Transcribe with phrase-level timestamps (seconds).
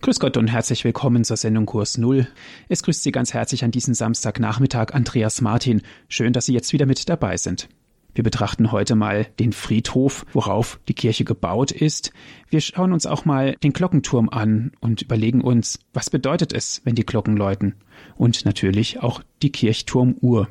[0.00, 2.28] Grüß Gott und herzlich willkommen zur Sendung Kurs Null.
[2.68, 5.82] Es grüßt Sie ganz herzlich an diesem Samstagnachmittag Andreas Martin.
[6.08, 7.68] Schön, dass Sie jetzt wieder mit dabei sind.
[8.14, 12.12] Wir betrachten heute mal den Friedhof, worauf die Kirche gebaut ist.
[12.48, 16.94] Wir schauen uns auch mal den Glockenturm an und überlegen uns, was bedeutet es, wenn
[16.94, 17.74] die Glocken läuten?
[18.14, 20.48] Und natürlich auch die Kirchturmuhr.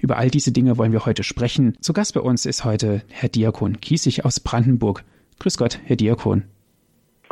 [0.00, 1.78] Über all diese Dinge wollen wir heute sprechen.
[1.80, 5.02] Zu Gast bei uns ist heute Herr Diakon Kiesig aus Brandenburg.
[5.38, 6.44] Grüß Gott, Herr Diakon.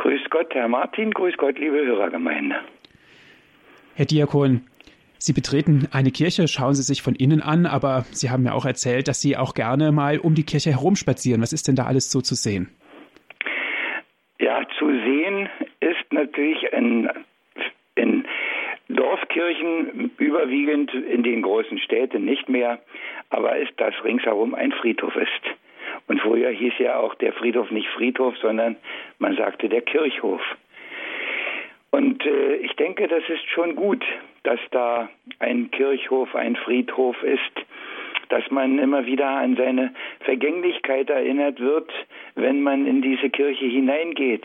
[0.01, 2.55] Grüß Gott, Herr Martin, grüß Gott, liebe Hörergemeinde.
[3.93, 4.61] Herr Diakon,
[5.19, 8.65] Sie betreten eine Kirche, schauen Sie sich von innen an, aber Sie haben mir auch
[8.65, 11.43] erzählt, dass Sie auch gerne mal um die Kirche herumspazieren.
[11.43, 12.67] Was ist denn da alles so zu sehen?
[14.39, 15.49] Ja, zu sehen
[15.81, 17.07] ist natürlich in,
[17.93, 18.25] in
[18.89, 22.79] Dorfkirchen überwiegend in den großen Städten nicht mehr,
[23.29, 25.55] aber ist, dass ringsherum ein Friedhof ist.
[26.11, 28.75] Und früher hieß ja auch der Friedhof nicht Friedhof, sondern
[29.19, 30.41] man sagte der Kirchhof.
[31.91, 34.03] Und äh, ich denke, das ist schon gut,
[34.43, 35.07] dass da
[35.39, 37.65] ein Kirchhof, ein Friedhof ist,
[38.27, 39.93] dass man immer wieder an seine
[40.25, 41.89] Vergänglichkeit erinnert wird,
[42.35, 44.43] wenn man in diese Kirche hineingeht.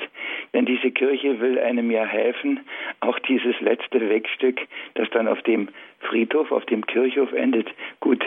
[0.54, 2.60] Denn diese Kirche will einem ja helfen,
[3.00, 4.60] auch dieses letzte Wegstück,
[4.94, 5.66] das dann auf dem
[5.98, 7.68] Friedhof, auf dem Kirchhof endet,
[7.98, 8.24] gut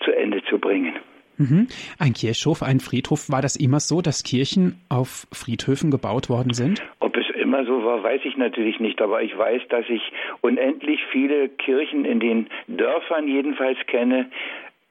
[0.00, 0.92] zu Ende zu bringen.
[1.38, 1.68] Mhm.
[1.98, 6.82] Ein Kirchhof, ein Friedhof, war das immer so, dass Kirchen auf Friedhöfen gebaut worden sind?
[7.00, 10.02] Ob es immer so war, weiß ich natürlich nicht, aber ich weiß, dass ich
[10.40, 14.30] unendlich viele Kirchen in den Dörfern jedenfalls kenne,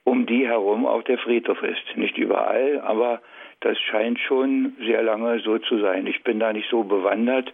[0.04, 1.98] um die herum auch der Friedhof ist.
[1.98, 3.22] Nicht überall, aber
[3.62, 6.06] das scheint schon sehr lange so zu sein.
[6.08, 7.52] Ich bin da nicht so bewandert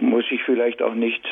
[0.00, 1.22] muss ich vielleicht auch nicht.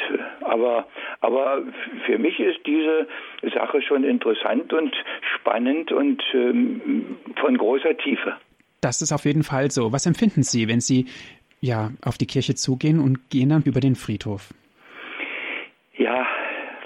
[0.41, 0.87] Aber,
[1.21, 1.63] aber
[2.07, 3.07] für mich ist diese
[3.55, 4.95] Sache schon interessant und
[5.37, 8.37] spannend und ähm, von großer Tiefe.
[8.81, 9.93] Das ist auf jeden Fall so.
[9.93, 11.07] Was empfinden Sie, wenn Sie
[11.61, 14.51] ja auf die Kirche zugehen und gehen dann über den Friedhof?
[15.97, 16.27] Ja,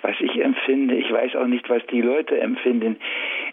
[0.02, 2.96] was ich empfinde, ich weiß auch nicht, was die Leute empfinden.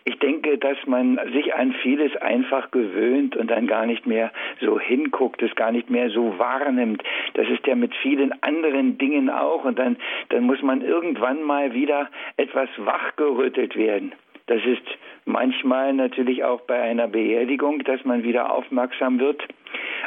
[0.03, 4.79] Ich denke, dass man sich an vieles einfach gewöhnt und dann gar nicht mehr so
[4.79, 7.03] hinguckt, es gar nicht mehr so wahrnimmt.
[7.35, 9.97] Das ist ja mit vielen anderen Dingen auch und dann,
[10.29, 14.13] dann muss man irgendwann mal wieder etwas wachgerüttelt werden.
[14.47, 14.83] Das ist
[15.25, 19.41] manchmal natürlich auch bei einer Beerdigung, dass man wieder aufmerksam wird.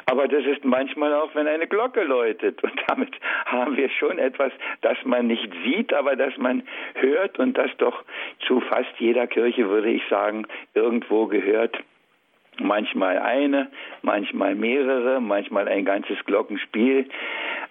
[0.07, 2.63] Aber das ist manchmal auch, wenn eine Glocke läutet.
[2.63, 3.15] Und damit
[3.47, 4.53] haben wir schon etwas,
[4.83, 6.63] das man nicht sieht, aber das man
[6.95, 8.05] hört und das doch
[8.47, 11.79] zu fast jeder Kirche, würde ich sagen, irgendwo gehört.
[12.61, 13.69] Manchmal eine,
[14.03, 17.09] manchmal mehrere, manchmal ein ganzes Glockenspiel.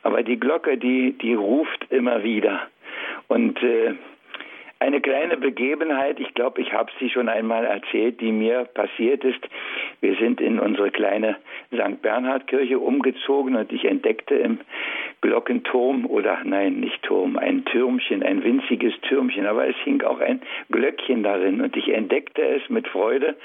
[0.02, 2.68] Aber die Glocke, die, die ruft immer wieder.
[3.30, 3.94] Und äh,
[4.84, 9.40] eine kleine Begebenheit, ich glaube, ich habe sie schon einmal erzählt, die mir passiert ist.
[10.02, 11.38] Wir sind in unsere kleine
[11.74, 12.02] St.
[12.02, 14.60] Bernhard Kirche umgezogen und ich entdeckte im
[15.22, 20.42] Glockenturm oder nein, nicht Turm, ein Türmchen, ein winziges Türmchen, aber es hing auch ein
[20.70, 23.38] Glöckchen darin und ich entdeckte es mit Freude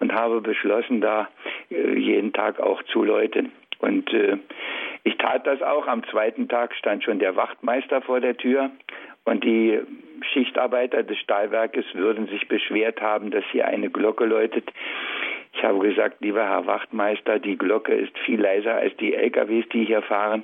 [0.00, 1.28] und habe beschlossen, da
[1.70, 3.52] äh, jeden Tag auch zu läuten.
[3.80, 4.38] Und äh,
[5.06, 5.86] ich tat das auch.
[5.86, 8.70] Am zweiten Tag stand schon der Wachtmeister vor der Tür
[9.24, 9.78] und die
[10.32, 14.68] Schichtarbeiter des Stahlwerkes würden sich beschwert haben, dass hier eine Glocke läutet.
[15.52, 19.84] Ich habe gesagt, lieber Herr Wachtmeister, die Glocke ist viel leiser als die LKWs, die
[19.84, 20.42] hier fahren.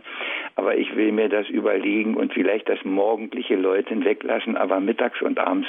[0.55, 4.57] Aber ich will mir das überlegen und vielleicht das morgendliche Läuten weglassen.
[4.57, 5.69] Aber mittags und abends,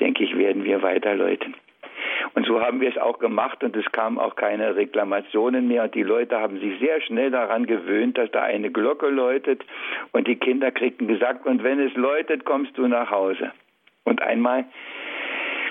[0.00, 1.54] denke ich, werden wir weiter läuten.
[2.34, 5.84] Und so haben wir es auch gemacht und es kamen auch keine Reklamationen mehr.
[5.84, 9.64] Und die Leute haben sich sehr schnell daran gewöhnt, dass da eine Glocke läutet
[10.12, 13.52] und die Kinder kriegten gesagt, und wenn es läutet, kommst du nach Hause.
[14.04, 14.64] Und einmal,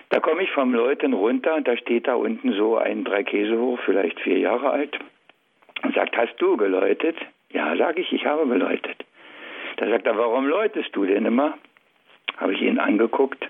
[0.10, 3.58] da komme ich vom Läuten runter und da steht da unten so ein drei Käse
[3.60, 4.98] hoch, vielleicht vier Jahre alt,
[5.84, 7.18] und sagt, hast du geläutet?
[7.52, 9.06] Ja, sage ich, ich habe geläutet.
[9.78, 11.58] Da sagt er, warum läutest du denn immer?
[12.38, 13.48] Habe ich ihn angeguckt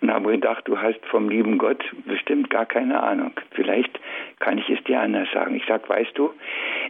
[0.00, 3.32] und habe gedacht, du hast vom lieben Gott bestimmt gar keine Ahnung.
[3.52, 3.98] Vielleicht
[4.38, 5.54] kann ich es dir anders sagen.
[5.56, 6.32] Ich sag, weißt du,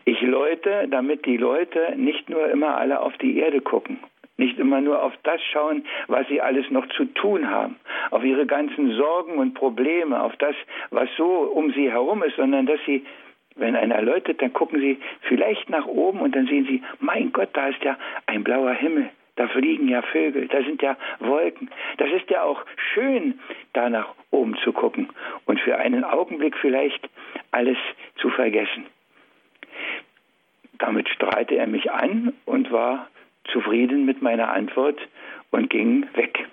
[0.04, 3.98] ich läute, damit die Leute nicht nur immer alle auf die Erde gucken,
[4.36, 7.76] nicht immer nur auf das schauen, was sie alles noch zu tun haben,
[8.10, 10.54] auf ihre ganzen Sorgen und Probleme, auf das,
[10.90, 13.04] was so um sie herum ist, sondern dass sie
[13.58, 17.48] wenn einer läutet, dann gucken sie vielleicht nach oben und dann sehen sie, mein Gott,
[17.54, 19.10] da ist ja ein blauer Himmel.
[19.38, 21.70] Da fliegen ja Vögel, da sind ja Wolken.
[21.98, 22.60] Das ist ja auch
[22.92, 23.38] schön,
[23.72, 25.10] da nach oben zu gucken
[25.46, 27.08] und für einen Augenblick vielleicht
[27.52, 27.78] alles
[28.16, 28.86] zu vergessen.
[30.78, 33.06] Damit strahlte er mich an und war
[33.44, 34.98] zufrieden mit meiner Antwort
[35.52, 36.48] und ging weg.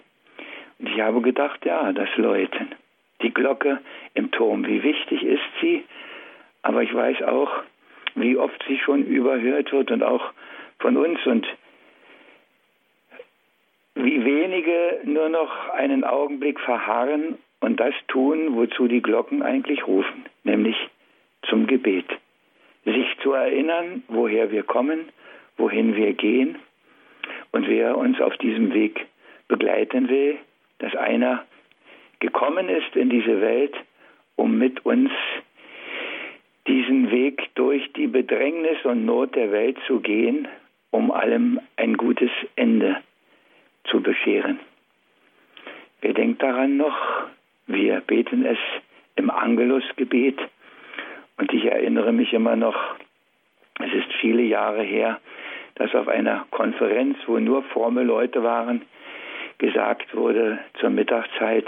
[0.77, 2.75] Und ich habe gedacht, ja, das Läuten,
[3.23, 3.79] die Glocke
[4.13, 5.83] im Turm, wie wichtig ist sie,
[6.61, 7.49] aber ich weiß auch,
[8.13, 10.33] wie oft sie schon überhört wird und auch
[10.77, 11.47] von uns und
[13.95, 20.25] wie wenige nur noch einen Augenblick verharren und das tun, wozu die Glocken eigentlich rufen,
[20.43, 20.75] nämlich
[21.49, 22.05] zum Gebet.
[22.83, 25.09] Sich zu erinnern, woher wir kommen,
[25.57, 26.57] wohin wir gehen
[27.51, 29.07] und wer uns auf diesem Weg
[29.47, 30.37] begleiten will,
[30.79, 31.45] dass einer
[32.19, 33.73] gekommen ist in diese Welt,
[34.35, 35.11] um mit uns
[36.67, 40.47] diesen Weg durch die Bedrängnis und Not der Welt zu gehen,
[40.91, 43.14] um allem ein gutes Ende zu
[44.05, 44.59] bescheren.
[46.01, 46.95] Wer denkt daran noch?
[47.67, 48.57] Wir beten es
[49.15, 50.39] im Angelusgebet
[51.37, 52.75] und ich erinnere mich immer noch,
[53.79, 55.19] es ist viele Jahre her,
[55.75, 58.83] dass auf einer Konferenz, wo nur fromme Leute waren,
[59.57, 61.65] gesagt wurde zur Mittagszeit,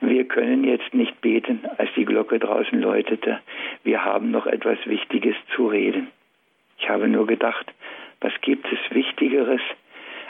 [0.00, 3.40] wir können jetzt nicht beten, als die Glocke draußen läutete.
[3.84, 6.08] Wir haben noch etwas Wichtiges zu reden.
[6.78, 7.72] Ich habe nur gedacht,
[8.20, 9.60] was gibt es Wichtigeres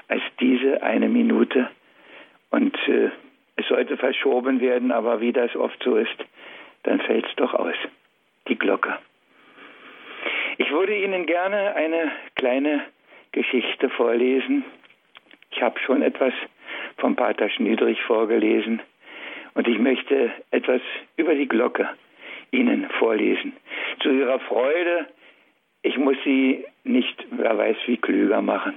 [0.08, 1.68] als diese eine Minute?
[2.50, 3.10] Und äh,
[3.56, 6.16] es sollte verschoben werden, aber wie das oft so ist,
[6.82, 7.76] dann fällt es doch aus.
[8.48, 8.96] Die Glocke.
[10.58, 12.82] Ich würde Ihnen gerne eine kleine
[13.32, 14.64] Geschichte vorlesen.
[15.50, 16.32] Ich habe schon etwas
[16.98, 18.80] vom Pater Schniedrich vorgelesen
[19.54, 20.80] und ich möchte etwas
[21.16, 21.88] über die Glocke
[22.50, 23.54] Ihnen vorlesen.
[24.00, 25.06] Zu Ihrer Freude,
[25.82, 28.74] ich muss Sie nicht, wer weiß wie, klüger machen.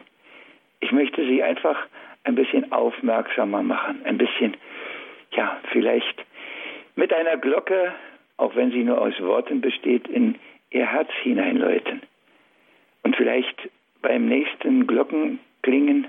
[0.79, 1.77] Ich möchte Sie einfach
[2.23, 4.55] ein bisschen aufmerksamer machen, ein bisschen,
[5.31, 6.25] ja, vielleicht
[6.95, 7.93] mit einer Glocke,
[8.37, 10.35] auch wenn sie nur aus Worten besteht, in
[10.71, 12.01] Ihr Herz hineinläuten.
[13.03, 13.69] Und vielleicht
[14.01, 16.07] beim nächsten Glockenklingen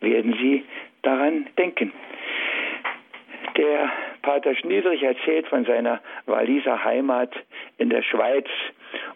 [0.00, 0.64] werden Sie
[1.02, 1.92] daran denken.
[3.56, 3.90] Der
[4.22, 7.32] Pater Schniedrich erzählt von seiner Walliser Heimat
[7.78, 8.46] in der Schweiz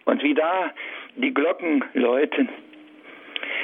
[0.05, 0.71] und wie da
[1.15, 2.49] die Glocken läuten.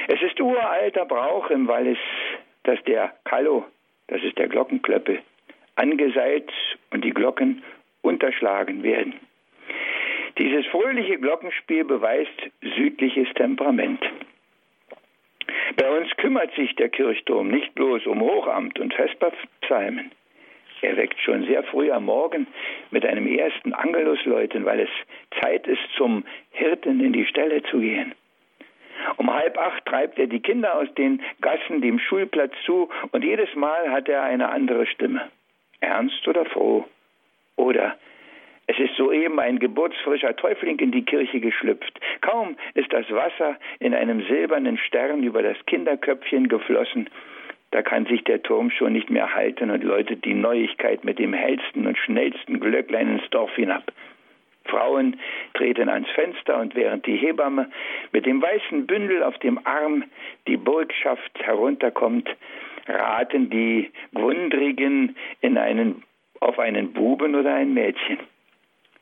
[0.06, 1.98] Es ist uralter Brauch im Wallis,
[2.64, 3.64] dass der Kallo,
[4.08, 5.20] das ist der Glockenklöppel,
[5.76, 6.50] angeseilt
[6.90, 7.62] und die Glocken
[8.02, 9.14] unterschlagen werden.
[10.38, 14.02] Dieses fröhliche Glockenspiel beweist südliches Temperament.
[15.76, 20.10] Bei uns kümmert sich der Kirchturm nicht bloß um Hochamt und Vesperpsalmen.
[20.82, 22.46] Er weckt schon sehr früh am Morgen
[22.90, 24.90] mit einem ersten Angelusläuten, weil es
[25.40, 28.14] Zeit ist, zum Hirten in die Stelle zu gehen.
[29.16, 33.54] Um halb acht treibt er die Kinder aus den Gassen dem Schulplatz zu und jedes
[33.54, 35.30] Mal hat er eine andere Stimme.
[35.80, 36.84] Ernst oder froh?
[37.56, 37.96] Oder
[38.66, 42.00] es ist soeben ein geburtsfrischer Täufling in die Kirche geschlüpft.
[42.22, 47.10] Kaum ist das Wasser in einem silbernen Stern über das Kinderköpfchen geflossen,
[47.74, 51.32] da kann sich der Turm schon nicht mehr halten und läutet die Neuigkeit mit dem
[51.32, 53.90] hellsten und schnellsten Glöcklein ins Dorf hinab.
[54.66, 55.20] Frauen
[55.54, 57.70] treten ans Fenster und während die Hebamme
[58.12, 60.04] mit dem weißen Bündel auf dem Arm
[60.46, 62.28] die Burgschaft herunterkommt,
[62.86, 66.02] raten die Gwundrigen in einen,
[66.40, 68.18] auf einen Buben oder ein Mädchen.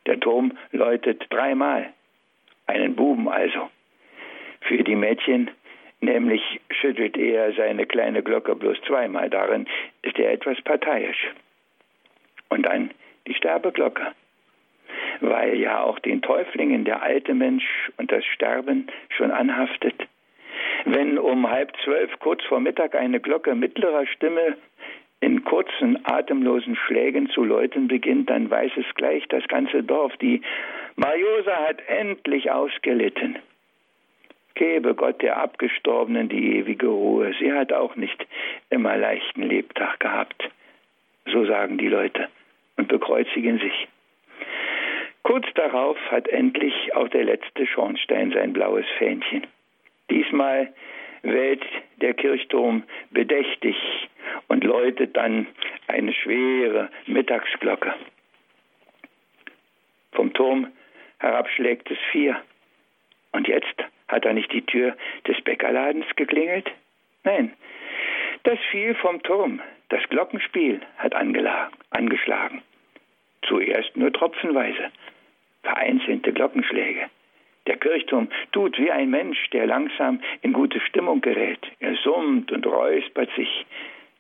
[0.07, 1.93] Der Turm läutet dreimal,
[2.67, 3.71] einen Buben also.
[4.63, 5.51] Für die Mädchen
[6.01, 9.31] nämlich schüttelt er seine kleine Glocke bloß zweimal.
[9.31, 9.67] Darin
[10.03, 11.31] ist er etwas parteiisch.
[12.49, 12.91] Und dann
[13.27, 14.13] die Sterbeglocke,
[15.23, 17.65] weil ja auch den Täuflingen der alte Mensch
[17.97, 19.95] und das Sterben schon anhaftet.
[20.85, 24.57] Wenn um halb zwölf kurz vor Mittag eine Glocke mittlerer Stimme
[25.21, 30.17] in kurzen, atemlosen Schlägen zu läuten beginnt, dann weiß es gleich das ganze Dorf.
[30.17, 30.43] Die
[30.97, 33.39] Mariosa hat endlich ausgelitten.
[34.55, 37.33] Gebe Gott der Abgestorbenen die ewige Ruhe.
[37.39, 38.27] Sie hat auch nicht
[38.69, 40.51] immer leichten Lebtag gehabt.
[41.27, 42.29] So sagen die Leute
[42.77, 43.89] und bekreuzigen sich.
[45.23, 49.47] Kurz darauf hat endlich auch der letzte Schornstein sein blaues Fähnchen.
[50.11, 50.73] Diesmal
[51.23, 51.65] wählt
[52.01, 53.77] der Kirchturm bedächtig
[54.49, 55.47] und läutet dann
[55.87, 57.95] eine schwere Mittagsglocke.
[60.13, 60.73] Vom Turm
[61.19, 62.37] herab schlägt es vier.
[63.31, 63.75] Und jetzt
[64.09, 66.71] hat da nicht die Tür des Bäckerladens geklingelt?
[67.25, 67.53] Nein,
[68.43, 69.61] das fiel vom Turm.
[69.89, 72.63] Das Glockenspiel hat angeschlagen.
[73.47, 74.91] Zuerst nur tropfenweise,
[75.63, 77.09] vereinzelte Glockenschläge.
[77.67, 81.61] Der Kirchturm tut wie ein Mensch, der langsam in gute Stimmung gerät.
[81.79, 83.65] Er summt und räuspert sich.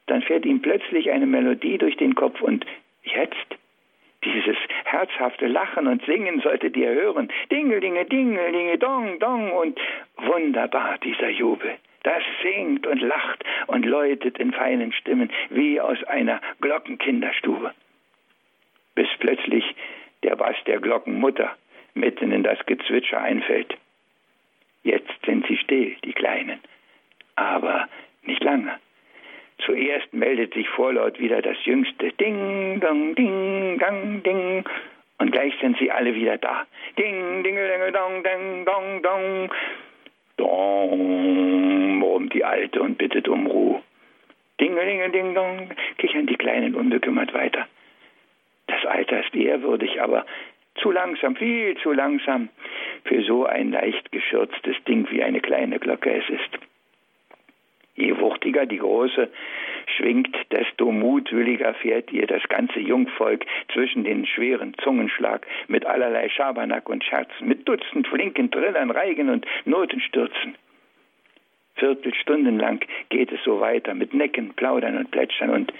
[0.07, 2.65] Dann fährt ihm plötzlich eine Melodie durch den Kopf und
[3.03, 3.57] jetzt
[4.25, 7.29] dieses herzhafte Lachen und Singen solltet ihr hören.
[7.51, 9.81] Dingelinge, dingelinge, dong, dong und
[10.17, 11.77] wunderbar dieser Jubel.
[12.05, 17.73] Das singt und lacht und läutet in feinen Stimmen wie aus einer Glockenkinderstube.
[18.95, 19.65] Bis plötzlich
[20.23, 21.57] der Bass der Glockenmutter
[21.95, 23.75] mitten in das Gezwitscher einfällt.
[24.83, 26.61] Jetzt sind sie still, die Kleinen.
[27.37, 27.89] Aber
[28.23, 28.79] nicht lange.
[29.65, 32.11] Zuerst meldet sich vorlaut wieder das Jüngste.
[32.13, 34.65] Ding, dong, ding, dang, ding.
[35.19, 36.67] Und gleich sind sie alle wieder da.
[36.99, 39.53] Ding, ding, ding, dong, ding, dong, dong.
[40.37, 43.83] Dong, murmt die Alte und bittet um Ruhe.
[44.61, 47.69] Ding, ding, ding, dong, kichern die Kleinen unbekümmert weiter.
[48.83, 50.27] Das Alter ist ehrwürdig, aber
[50.77, 52.49] zu langsam, viel zu langsam
[53.05, 56.59] für so ein leicht geschürztes Ding wie eine kleine Glocke es ist.
[57.95, 59.29] Je wuchtiger die große
[59.97, 66.89] schwingt, desto mutwilliger fährt ihr das ganze Jungvolk zwischen den schweren Zungenschlag mit allerlei Schabernack
[66.89, 70.57] und Scherzen, mit Dutzend flinken Trillern, Reigen und Notenstürzen.
[71.77, 75.73] Viertelstunden lang geht es so weiter mit Necken, Plaudern und Plätschern und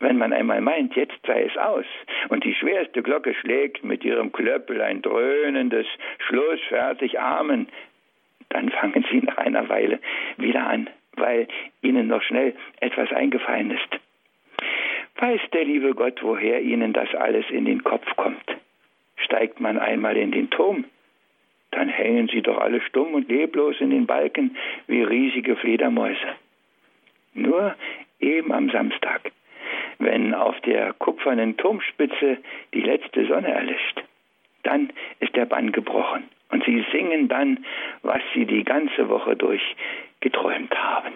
[0.00, 1.86] wenn man einmal meint, jetzt sei es aus
[2.28, 5.86] und die schwerste Glocke schlägt mit ihrem Klöppel ein dröhnendes
[6.18, 7.68] Schluss, fertig, Amen,
[8.50, 9.98] dann fangen sie nach einer Weile
[10.36, 11.48] wieder an, weil
[11.82, 14.00] ihnen noch schnell etwas eingefallen ist.
[15.18, 18.44] Weiß der liebe Gott, woher ihnen das alles in den Kopf kommt?
[19.16, 20.84] Steigt man einmal in den Turm,
[21.70, 26.36] dann hängen sie doch alle stumm und leblos in den Balken wie riesige Fledermäuse.
[27.34, 27.74] Nur
[28.20, 29.32] eben am Samstag
[29.98, 32.38] wenn auf der kupfernen Turmspitze
[32.74, 34.02] die letzte Sonne erlischt.
[34.62, 37.64] Dann ist der Bann gebrochen und sie singen dann,
[38.02, 39.62] was sie die ganze Woche durch
[40.20, 41.12] geträumt haben.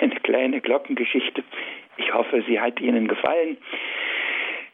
[0.00, 1.42] Eine kleine Glockengeschichte.
[1.96, 3.58] Ich hoffe, sie hat Ihnen gefallen.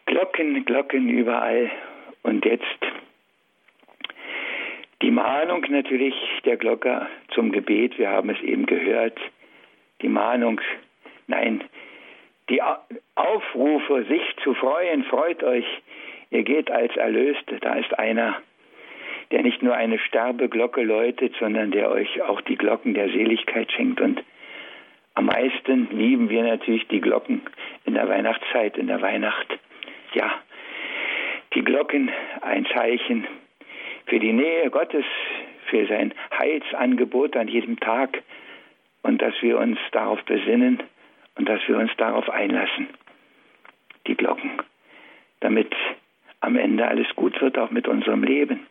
[0.07, 1.71] Glocken, Glocken überall.
[2.23, 2.65] Und jetzt
[5.03, 6.15] die Mahnung natürlich
[6.45, 7.99] der Glocke zum Gebet.
[7.99, 9.19] Wir haben es eben gehört.
[10.03, 10.61] Die Mahnung,
[11.27, 11.65] nein,
[12.49, 12.63] die
[13.15, 15.67] Aufrufe, sich zu freuen, freut euch,
[16.31, 18.37] ihr geht als Erlöste, da ist einer,
[19.31, 24.01] der nicht nur eine Sterbeglocke läutet, sondern der euch auch die Glocken der Seligkeit schenkt.
[24.01, 24.23] Und
[25.15, 27.41] am meisten lieben wir natürlich die Glocken
[27.85, 29.59] in der Weihnachtszeit, in der Weihnacht.
[30.15, 30.33] Ja,
[31.55, 32.11] die Glocken
[32.43, 33.27] ein Zeichen
[34.07, 35.05] für die Nähe Gottes,
[35.67, 38.23] für sein Heilsangebot an jedem Tag
[39.03, 40.83] und dass wir uns darauf besinnen,
[41.37, 42.89] und dass wir uns darauf einlassen,
[44.07, 44.51] die Glocken,
[45.41, 45.75] damit
[46.41, 48.67] am Ende alles gut wird, auch mit unserem Leben.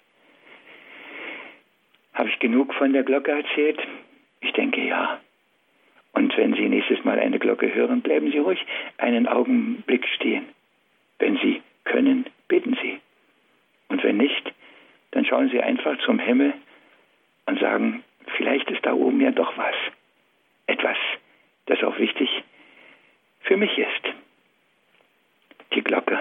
[2.14, 3.80] Habe ich genug von der Glocke erzählt?
[4.42, 5.20] Ich denke ja.
[6.14, 8.66] Und wenn Sie nächstes Mal eine Glocke hören, bleiben Sie ruhig
[8.98, 10.46] einen Augenblick stehen.
[11.20, 13.00] Wenn Sie können, beten Sie.
[13.90, 14.54] Und wenn nicht,
[15.12, 16.54] dann schauen Sie einfach zum Himmel
[17.46, 18.04] und sagen,
[18.38, 19.76] vielleicht ist da oben ja doch was.
[20.68, 20.98] Etwas,
[21.66, 22.55] das auch wichtig ist
[23.46, 24.14] für mich ist.
[25.74, 26.20] Die Glocke.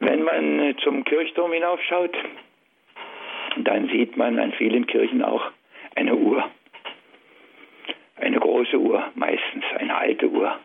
[0.00, 2.16] Wenn man zum Kirchturm hinaufschaut,
[3.56, 5.50] dann sieht man an vielen Kirchen auch
[5.94, 6.50] eine Uhr.
[8.16, 10.58] Eine große Uhr, meistens eine alte Uhr.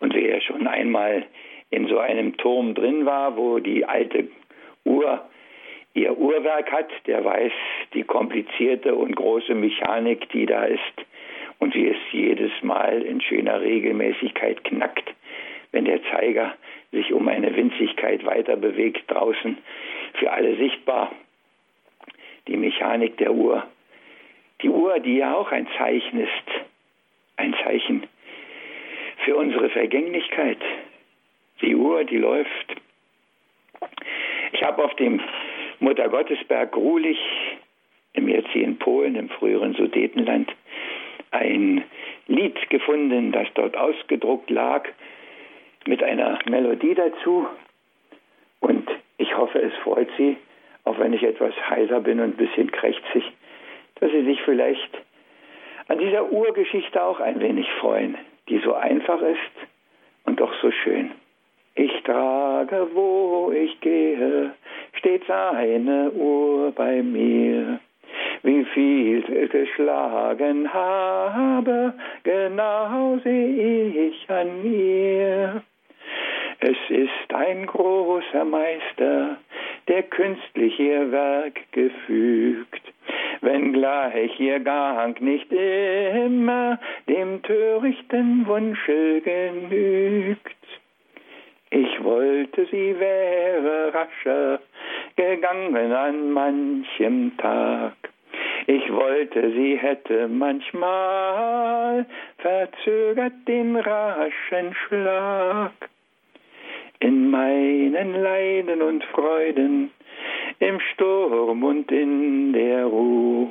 [0.00, 1.26] Und wer schon einmal
[1.70, 4.28] in so einem Turm drin war, wo die alte
[4.84, 5.28] Uhr
[5.94, 7.52] ihr Uhrwerk hat, der weiß
[7.94, 11.04] die komplizierte und große Mechanik, die da ist
[11.58, 15.14] und wie es jedes Mal in schöner Regelmäßigkeit knackt,
[15.72, 16.54] wenn der Zeiger
[16.92, 19.58] sich um eine Winzigkeit weiter bewegt draußen,
[20.14, 21.12] für alle sichtbar.
[22.46, 23.66] Die Mechanik der Uhr.
[24.62, 26.66] Die Uhr, die ja auch ein Zeichen ist,
[27.36, 28.06] ein Zeichen
[29.24, 30.58] für unsere Vergänglichkeit.
[31.60, 32.76] Die Uhr, die läuft.
[34.52, 35.20] Ich habe auf dem
[35.80, 37.18] Muttergottesberg Grulich,
[38.14, 40.50] im jetzigen Polen, im früheren Sudetenland,
[41.30, 41.84] ein
[42.26, 44.88] Lied gefunden, das dort ausgedruckt lag,
[45.86, 47.46] mit einer Melodie dazu.
[48.60, 50.36] Und ich hoffe, es freut Sie,
[50.84, 53.24] auch wenn ich etwas heiser bin und ein bisschen krächzig,
[53.96, 54.90] dass Sie sich vielleicht
[55.88, 58.16] an dieser Urgeschichte auch ein wenig freuen,
[58.48, 59.68] die so einfach ist
[60.24, 61.12] und doch so schön.
[61.74, 64.52] Ich trage, wo ich gehe,
[64.94, 67.77] stets eine Uhr bei mir
[68.42, 75.62] wie viel geschlagen habe, genau sehe ich an mir.
[76.60, 79.36] Es ist ein großer Meister,
[79.86, 82.82] der künstlich ihr Werk gefügt,
[83.40, 86.78] wenngleich ihr Gang nicht immer
[87.08, 90.56] dem törichten Wunsche genügt.
[91.70, 94.60] Ich wollte, sie wäre rascher
[95.16, 97.92] gegangen an manchem Tag.
[98.70, 102.04] Ich wollte, sie hätte manchmal
[102.36, 105.72] verzögert den raschen Schlag.
[107.00, 109.90] In meinen Leiden und Freuden,
[110.58, 113.48] im Sturm und in der Ruhe.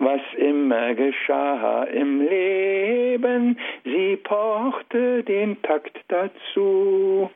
[0.00, 7.30] Was immer geschah im Leben, sie pochte den Takt dazu.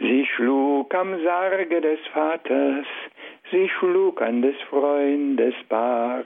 [0.00, 2.86] Sie schlug am Sarge des Vaters,
[3.50, 6.24] sie schlug an des Freundes Bar.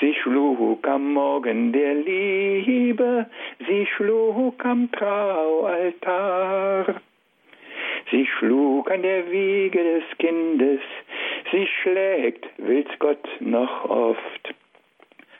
[0.00, 3.26] Sie schlug am Morgen der Liebe,
[3.66, 6.86] sie schlug am Traualtar.
[8.10, 10.80] Sie schlug an der Wiege des Kindes,
[11.50, 14.54] sie schlägt, will's Gott noch oft.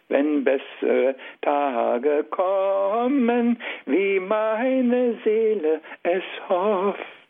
[0.09, 7.22] Wenn bessere Tage kommen, wie meine Seele es hofft.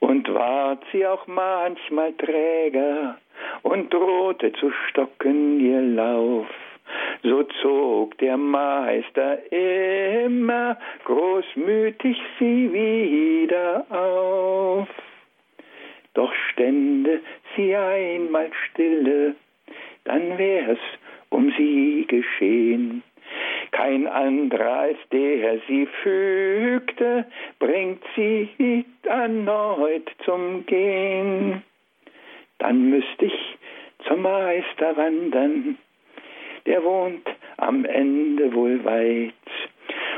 [0.00, 3.18] Und ward sie auch manchmal träger
[3.62, 6.46] und drohte zu stocken ihr Lauf
[7.22, 14.88] so zog der Meister immer großmütig sie wieder auf.
[16.14, 17.20] Doch stände
[17.54, 19.34] sie einmal stille,
[20.04, 20.78] dann wär's
[21.30, 23.02] um sie geschehen.
[23.76, 27.26] Kein anderer als der sie fügte,
[27.58, 31.62] bringt sie erneut zum Gehen.
[32.56, 33.58] Dann müsst ich
[34.08, 35.76] zum Meister wandern,
[36.64, 37.28] der wohnt
[37.58, 39.34] am Ende wohl weit,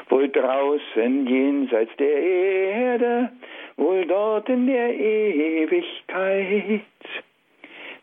[0.09, 3.33] wohl draußen jenseits der Erde,
[3.77, 6.83] wohl dort in der Ewigkeit.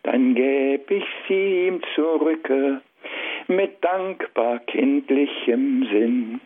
[0.03, 2.81] Dann gäb ich sie ihm zurücke
[3.47, 6.41] mit dankbar kindlichem Sinn.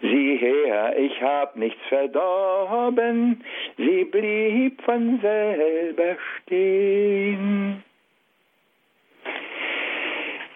[0.00, 3.42] Sieh her, ich hab nichts verdorben,
[3.76, 7.82] sie blieb von selber stehen.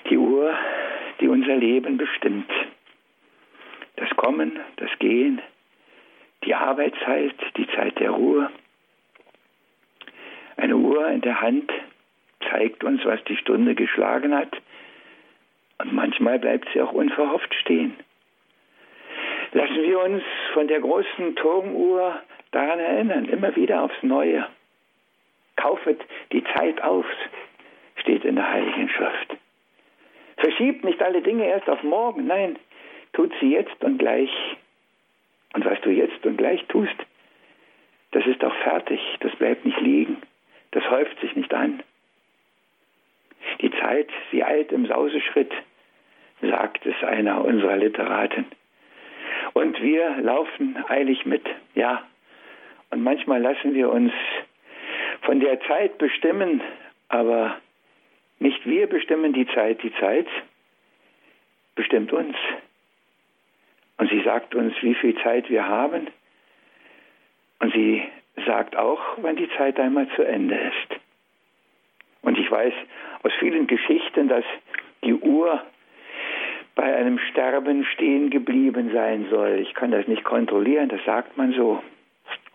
[0.09, 0.55] Die Uhr,
[1.21, 2.51] die unser Leben bestimmt.
[3.97, 5.41] Das Kommen, das Gehen,
[6.45, 8.51] die Arbeitszeit, die Zeit der Ruhe.
[10.57, 11.73] Eine Uhr in der Hand
[12.51, 14.55] zeigt uns, was die Stunde geschlagen hat.
[15.81, 17.97] Und manchmal bleibt sie auch unverhofft stehen.
[19.53, 24.47] Lassen wir uns von der großen Turmuhr daran erinnern, immer wieder aufs Neue.
[25.57, 26.01] Kaufet
[26.33, 27.07] die Zeit auf,
[27.97, 29.37] steht in der Heiligen Schrift.
[30.37, 32.59] Verschiebt nicht alle Dinge erst auf morgen, nein,
[33.13, 34.31] tut sie jetzt und gleich.
[35.55, 36.97] Und was du jetzt und gleich tust,
[38.13, 40.19] das ist auch fertig, das bleibt nicht liegen,
[40.73, 41.83] das häuft sich nicht an.
[43.61, 45.53] Die Zeit, sie eilt im Sauseschritt,
[46.41, 48.47] sagt es einer unserer Literaten.
[49.53, 51.43] Und wir laufen eilig mit,
[51.75, 52.03] ja.
[52.91, 54.13] Und manchmal lassen wir uns
[55.23, 56.61] von der Zeit bestimmen,
[57.09, 57.57] aber
[58.39, 60.27] nicht wir bestimmen die Zeit, die Zeit
[61.75, 62.37] bestimmt uns.
[63.99, 66.09] Und sie sagt uns, wie viel Zeit wir haben.
[67.59, 68.03] Und sie
[68.47, 71.01] sagt auch, wann die Zeit einmal zu Ende ist.
[72.23, 72.73] Und ich weiß
[73.23, 74.45] aus vielen Geschichten, dass
[75.05, 75.63] die Uhr
[76.81, 79.59] bei einem Sterben stehen geblieben sein soll.
[79.61, 81.83] Ich kann das nicht kontrollieren, das sagt man so.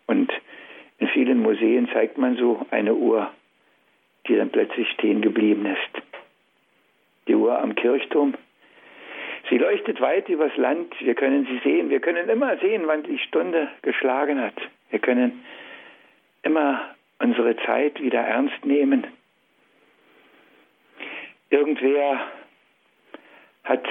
[0.08, 0.34] Und
[0.98, 3.30] in vielen Museen zeigt man so eine Uhr
[4.28, 6.04] die dann plötzlich stehen geblieben ist.
[7.28, 8.34] Die Uhr am Kirchturm.
[9.50, 10.94] Sie leuchtet weit übers Land.
[11.00, 11.92] Wir können sie sehen.
[11.92, 14.56] Wir können immer sehen, wann die Stunde geschlagen hat.
[14.90, 15.44] Wir können
[16.42, 19.06] immer unsere Zeit wieder ernst nehmen.
[21.52, 22.20] Irgendwer
[23.66, 23.86] hat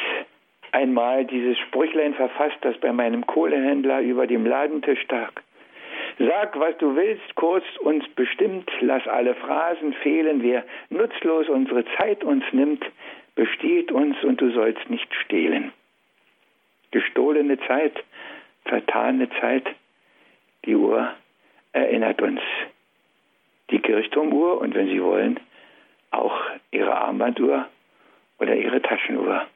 [0.73, 5.33] einmal dieses Sprüchlein verfasst, das bei meinem Kohlehändler über dem Ladentisch lag.
[6.19, 12.23] Sag, was du willst, kurz uns bestimmt, lass alle Phrasen fehlen, wer nutzlos unsere Zeit
[12.23, 12.85] uns nimmt,
[13.35, 15.73] bestiehlt uns und du sollst nicht stehlen.
[16.93, 18.05] Gestohlene Zeit,
[18.65, 19.67] vertane Zeit,
[20.65, 21.13] die Uhr
[21.73, 22.41] erinnert uns.
[23.71, 25.41] Die Kirchturmuhr und wenn Sie wollen,
[26.13, 26.39] auch
[26.71, 27.67] Ihre Armbanduhr
[28.39, 29.47] oder Ihre Taschenuhr.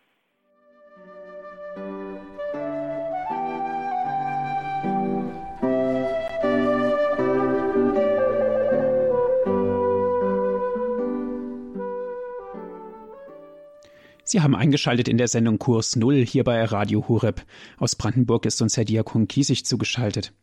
[14.30, 17.46] Sie haben eingeschaltet in der Sendung Kurs Null hier bei Radio Hureb.
[17.78, 20.34] Aus Brandenburg ist uns Herr Diakon Kiesig zugeschaltet.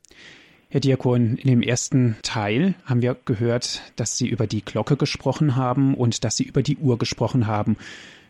[0.69, 5.55] Herr Diakon, in dem ersten Teil haben wir gehört, dass Sie über die Glocke gesprochen
[5.55, 7.77] haben und dass Sie über die Uhr gesprochen haben.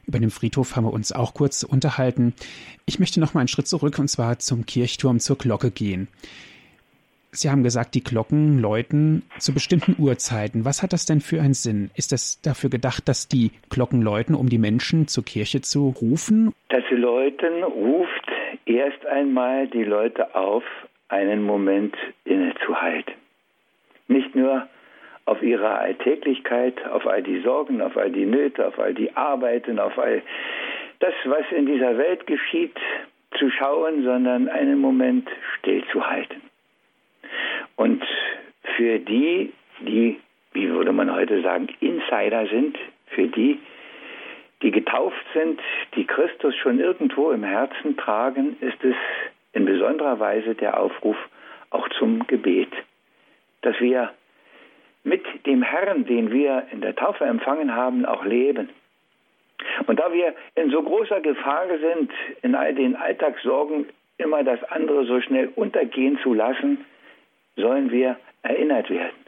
[0.05, 2.33] Über den Friedhof haben wir uns auch kurz unterhalten.
[2.85, 6.09] Ich möchte noch mal einen Schritt zurück und zwar zum Kirchturm, zur Glocke gehen.
[7.35, 10.65] Sie haben gesagt, die Glocken läuten zu bestimmten Uhrzeiten.
[10.65, 11.91] Was hat das denn für einen Sinn?
[11.95, 16.53] Ist das dafür gedacht, dass die Glocken läuten, um die Menschen zur Kirche zu rufen?
[16.69, 18.31] Das Läuten ruft
[18.65, 20.63] erst einmal die Leute auf,
[21.09, 23.13] einen Moment innezuhalten.
[24.07, 24.67] Nicht nur
[25.25, 29.79] auf ihre Alltäglichkeit, auf all die Sorgen, auf all die Nöte, auf all die Arbeiten,
[29.79, 30.21] auf all
[30.99, 32.77] das, was in dieser Welt geschieht,
[33.37, 35.27] zu schauen, sondern einen Moment
[35.59, 36.41] stillzuhalten.
[37.75, 38.03] Und
[38.75, 40.19] für die, die,
[40.53, 43.59] wie würde man heute sagen, Insider sind, für die,
[44.61, 45.59] die getauft sind,
[45.95, 48.95] die Christus schon irgendwo im Herzen tragen, ist es
[49.53, 51.17] in besonderer Weise der Aufruf
[51.69, 52.71] auch zum Gebet,
[53.61, 54.11] dass wir
[55.03, 58.69] mit dem Herrn, den wir in der Taufe empfangen haben, auch leben.
[59.87, 62.11] Und da wir in so großer Gefahr sind,
[62.41, 66.85] in all den Alltagssorgen immer das andere so schnell untergehen zu lassen,
[67.55, 69.25] sollen wir erinnert werden.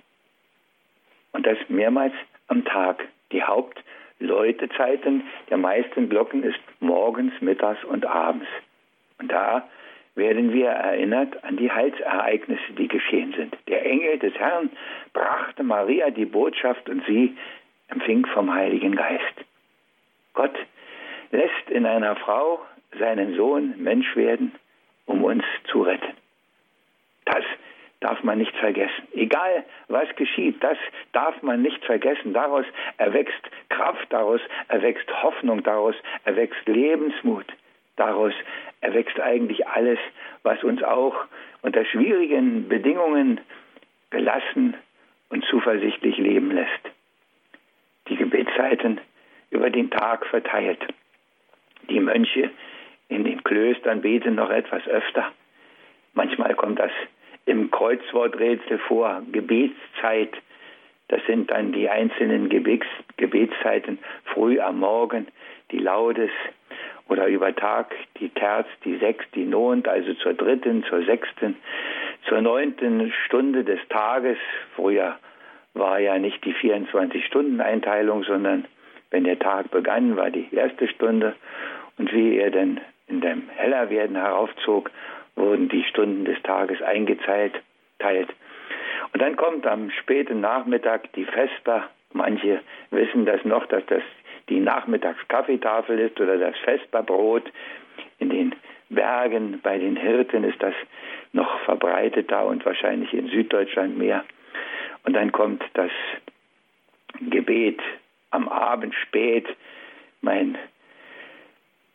[1.32, 2.14] Und das mehrmals
[2.48, 3.08] am Tag.
[3.32, 8.48] Die Hauptläutezeiten der meisten Glocken ist morgens, mittags und abends.
[9.20, 9.68] Und da
[10.16, 13.56] werden wir erinnert an die Heilsereignisse, die geschehen sind.
[13.68, 14.72] Der Engel des Herrn
[15.14, 17.38] brachte Maria die Botschaft und sie
[17.90, 19.46] empfing vom Heiligen Geist.
[20.34, 20.56] Gott
[21.32, 22.60] lässt in einer Frau
[22.98, 24.54] seinen Sohn Mensch werden,
[25.06, 26.14] um uns zu retten.
[27.26, 27.44] Das
[28.00, 29.08] darf man nicht vergessen.
[29.14, 30.78] Egal was geschieht, das
[31.14, 32.34] darf man nicht vergessen.
[32.34, 32.66] Daraus
[32.98, 37.46] erwächst Kraft, daraus erwächst Hoffnung, daraus erwächst Lebensmut.
[37.96, 38.34] Daraus
[38.82, 39.98] erwächst eigentlich alles,
[40.44, 41.16] was uns auch
[41.62, 43.40] unter schwierigen Bedingungen
[44.12, 44.76] gelassen
[45.30, 46.92] und zuversichtlich leben lässt.
[48.08, 49.02] Die Gebetszeiten
[49.50, 50.80] über den Tag verteilt.
[51.90, 52.52] Die Mönche
[53.10, 55.32] in den Klöstern beten noch etwas öfter.
[56.14, 56.92] Manchmal kommt das
[57.48, 60.36] im Kreuzworträtsel vor, Gebetszeit.
[61.08, 65.28] Das sind dann die einzelnen Gebets, Gebetszeiten früh am Morgen,
[65.72, 66.32] die Laudes
[67.08, 71.56] oder über Tag die Terz, die Sechs, die Nont, also zur dritten, zur sechsten,
[72.28, 74.38] zur neunten Stunde des Tages.
[74.76, 75.18] Früher
[75.74, 78.66] war ja nicht die 24-Stunden-Einteilung, sondern
[79.10, 81.36] wenn der Tag begann, war die erste Stunde.
[81.98, 84.92] Und wie er dann in dem Hellerwerden heraufzog,
[85.38, 87.54] wurden die Stunden des Tages eingeteilt.
[88.00, 88.30] Teilt.
[89.14, 91.90] Und dann kommt am späten Nachmittag die Vesper.
[92.14, 94.04] Manche wissen das noch, dass das
[94.50, 97.44] die Nachmittagskaffeetafel ist oder das Vesperbrot.
[98.20, 98.56] In den
[98.90, 100.74] Bergen bei den Hirten ist das
[101.34, 104.24] noch verbreiteter und wahrscheinlich in Süddeutschland mehr.
[105.04, 105.92] Und dann kommt das
[107.20, 107.80] Gebet
[108.32, 109.48] am Abend spät.
[110.22, 110.58] Mein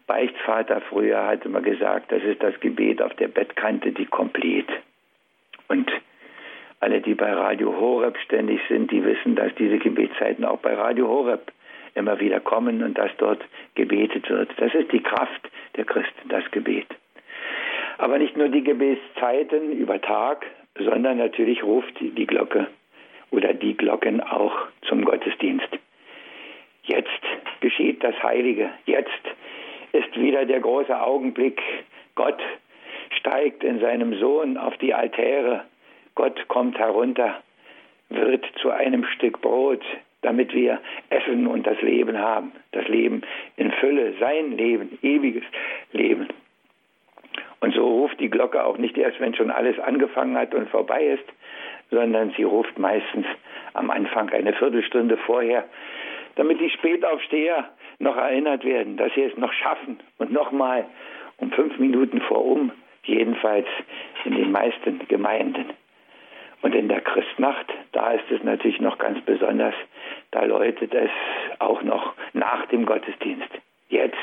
[0.07, 4.67] Beichtvater früher hatte mal gesagt, das ist das Gebet auf der Bettkante, die Komplet.
[5.69, 5.91] Und
[6.81, 11.09] alle, die bei Radio Horeb ständig sind, die wissen, dass diese Gebetszeiten auch bei Radio
[11.09, 11.53] Horeb
[11.95, 14.51] immer wieder kommen und dass dort gebetet wird.
[14.57, 16.87] Das ist die Kraft der Christen, das Gebet.
[17.99, 20.47] Aber nicht nur die Gebetszeiten über Tag,
[20.79, 22.67] sondern natürlich ruft die Glocke
[23.31, 25.69] oder die Glocken auch zum Gottesdienst.
[26.85, 27.09] Jetzt
[27.61, 28.71] geschieht das Heilige.
[28.87, 29.23] Jetzt
[30.13, 31.61] ist wieder der große Augenblick.
[32.15, 32.41] Gott
[33.19, 35.65] steigt in seinem Sohn auf die Altäre.
[36.15, 37.41] Gott kommt herunter,
[38.09, 39.83] wird zu einem Stück Brot,
[40.23, 42.53] damit wir Essen und das Leben haben.
[42.73, 43.23] Das Leben
[43.57, 45.45] in Fülle, sein Leben, ewiges
[45.93, 46.29] Leben.
[47.61, 51.05] Und so ruft die Glocke auch nicht erst, wenn schon alles angefangen hat und vorbei
[51.05, 51.25] ist,
[51.91, 53.27] sondern sie ruft meistens
[53.75, 55.65] am Anfang eine Viertelstunde vorher,
[56.35, 57.69] damit die Spätaufsteher
[58.03, 60.85] noch erinnert werden, dass sie es noch schaffen und nochmal
[61.39, 62.73] um fünf Minuten vor um,
[63.05, 63.67] jedenfalls
[64.25, 65.67] in den meisten Gemeinden.
[66.63, 69.75] Und in der Christnacht, da ist es natürlich noch ganz besonders,
[70.31, 71.11] da läutet es
[71.59, 73.51] auch noch nach dem Gottesdienst.
[73.89, 74.17] Jetzt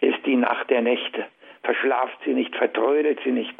[0.00, 1.26] ist die Nacht der Nächte.
[1.62, 3.54] Verschlaft sie nicht, vertrödet sie nicht,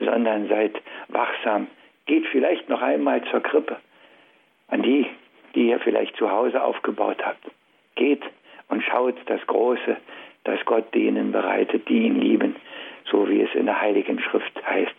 [0.00, 0.74] sondern seid
[1.08, 1.68] wachsam.
[2.06, 3.76] Geht vielleicht noch einmal zur Krippe,
[4.68, 5.06] an die,
[5.54, 7.44] die ihr vielleicht zu Hause aufgebaut habt.
[7.94, 8.22] Geht
[8.72, 9.98] und schaut das Große,
[10.44, 12.56] das Gott denen bereitet, die ihn lieben,
[13.04, 14.94] so wie es in der Heiligen Schrift heißt.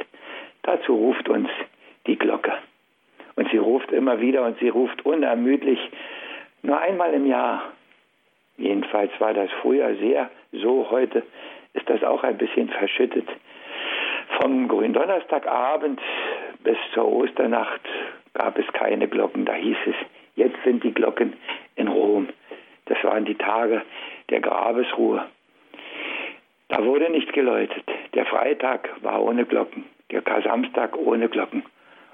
[0.61, 1.49] Dazu ruft uns
[2.05, 2.53] die Glocke.
[3.35, 5.79] Und sie ruft immer wieder und sie ruft unermüdlich
[6.61, 7.63] nur einmal im Jahr.
[8.57, 11.23] Jedenfalls war das früher sehr so, heute
[11.73, 13.27] ist das auch ein bisschen verschüttet.
[14.39, 15.99] Vom Gründonnerstagabend
[16.63, 17.81] bis zur Osternacht
[18.35, 19.45] gab es keine Glocken.
[19.45, 19.95] Da hieß es,
[20.35, 21.33] jetzt sind die Glocken
[21.75, 22.29] in Rom.
[22.85, 23.81] Das waren die Tage
[24.29, 25.25] der Grabesruhe.
[26.69, 27.83] Da wurde nicht geläutet.
[28.13, 31.63] Der Freitag war ohne Glocken, der Kar-Samstag ohne Glocken.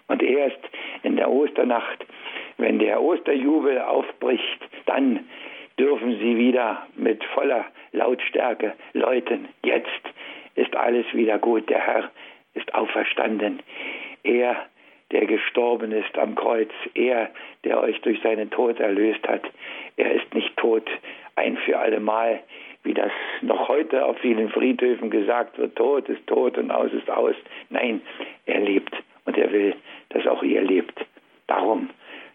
[0.08, 0.60] Und erst
[1.04, 2.06] in der Osternacht,
[2.58, 5.26] wenn der Osterjubel aufbricht, dann
[5.78, 9.48] dürfen sie wieder mit voller Lautstärke läuten.
[9.64, 9.88] Jetzt
[10.56, 11.70] ist alles wieder gut.
[11.70, 12.12] Der Herr
[12.54, 13.62] ist auferstanden.
[14.24, 14.58] Er,
[15.12, 17.30] der gestorben ist am Kreuz, er,
[17.63, 19.41] der euch durch seinen Tod erlöst hat.
[19.98, 20.88] Er ist nicht tot
[21.36, 22.41] ein für allemal,
[22.84, 27.10] wie das noch heute auf vielen Friedhöfen gesagt wird, Tod ist tot und aus ist
[27.10, 27.36] aus.
[27.69, 28.02] Nein,
[28.45, 28.95] er lebt
[29.26, 29.76] und er will,
[30.10, 30.98] dass auch ihr lebt.
[31.48, 31.89] Darum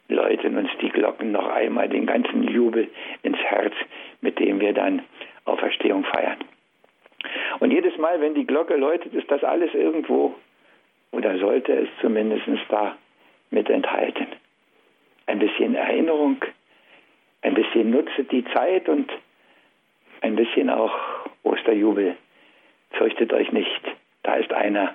[0.09, 2.89] läuten uns die Glocken noch einmal den ganzen Jubel
[3.23, 3.75] ins Herz,
[4.21, 5.03] mit dem wir dann
[5.45, 6.39] Auferstehung feiern.
[7.61, 10.35] Und jedes Mal, wenn die Glocke läutet, ist das alles irgendwo
[11.15, 12.97] oder sollte es zumindest da
[13.51, 14.27] mit enthalten.
[15.27, 16.45] Ein bisschen Erinnerung,
[17.43, 19.11] ein bisschen nutze die Zeit und
[20.21, 20.95] ein bisschen auch
[21.43, 22.17] Osterjubel.
[22.93, 23.81] Fürchtet euch nicht,
[24.23, 24.95] da ist einer,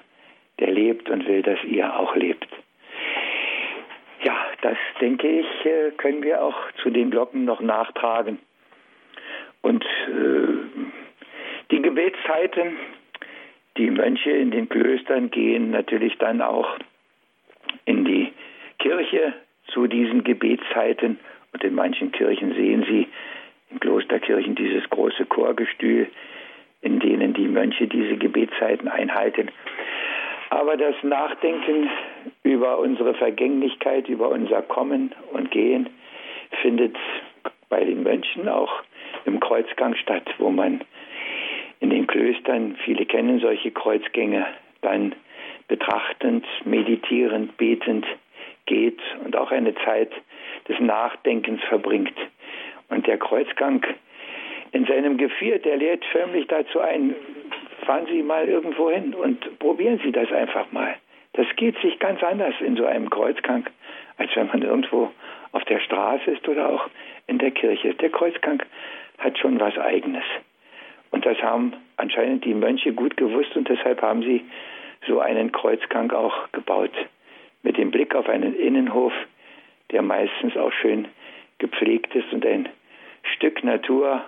[0.59, 2.47] der lebt und will, dass ihr auch lebt.
[4.23, 8.39] Ja, das denke ich, äh, können wir auch zu den Glocken noch nachtragen.
[9.61, 10.89] Und äh,
[11.71, 12.77] die Gebetszeiten,
[13.79, 16.77] die Mönche in den Klöstern gehen natürlich dann auch
[17.85, 18.31] in die
[18.77, 19.33] Kirche
[19.67, 21.17] zu diesen Gebetszeiten.
[21.53, 23.07] Und in manchen Kirchen sehen Sie
[23.71, 26.07] in Klosterkirchen dieses große Chorgestühl,
[26.81, 29.49] in denen die Mönche diese Gebetszeiten einhalten.
[30.49, 31.89] Aber das Nachdenken
[32.43, 35.89] über unsere Vergänglichkeit, über unser Kommen und Gehen
[36.61, 36.97] findet
[37.69, 38.83] bei den Mönchen auch
[39.25, 40.81] im Kreuzgang statt, wo man
[41.79, 44.45] in den Klöstern, viele kennen solche Kreuzgänge,
[44.81, 45.15] dann
[45.67, 48.05] betrachtend, meditierend, betend
[48.65, 50.11] geht und auch eine Zeit
[50.67, 52.13] des Nachdenkens verbringt.
[52.89, 53.85] Und der Kreuzgang
[54.71, 57.15] in seinem Geviert, der lädt förmlich dazu ein,
[57.85, 60.95] fahren Sie mal irgendwo hin und probieren Sie das einfach mal.
[61.33, 63.65] Das geht sich ganz anders in so einem Kreuzgang,
[64.17, 65.11] als wenn man irgendwo
[65.51, 66.89] auf der Straße ist oder auch
[67.27, 67.93] in der Kirche.
[67.95, 68.61] Der Kreuzgang
[69.17, 70.23] hat schon was Eigenes.
[71.11, 74.45] Und das haben anscheinend die Mönche gut gewusst und deshalb haben sie
[75.07, 76.91] so einen Kreuzgang auch gebaut.
[77.63, 79.13] Mit dem Blick auf einen Innenhof,
[79.91, 81.07] der meistens auch schön
[81.57, 82.69] gepflegt ist und ein
[83.35, 84.23] Stück Natur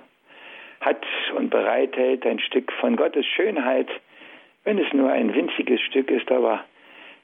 [0.81, 3.87] hat und bereithält, ein Stück von Gottes Schönheit,
[4.63, 6.63] wenn es nur ein winziges Stück ist, aber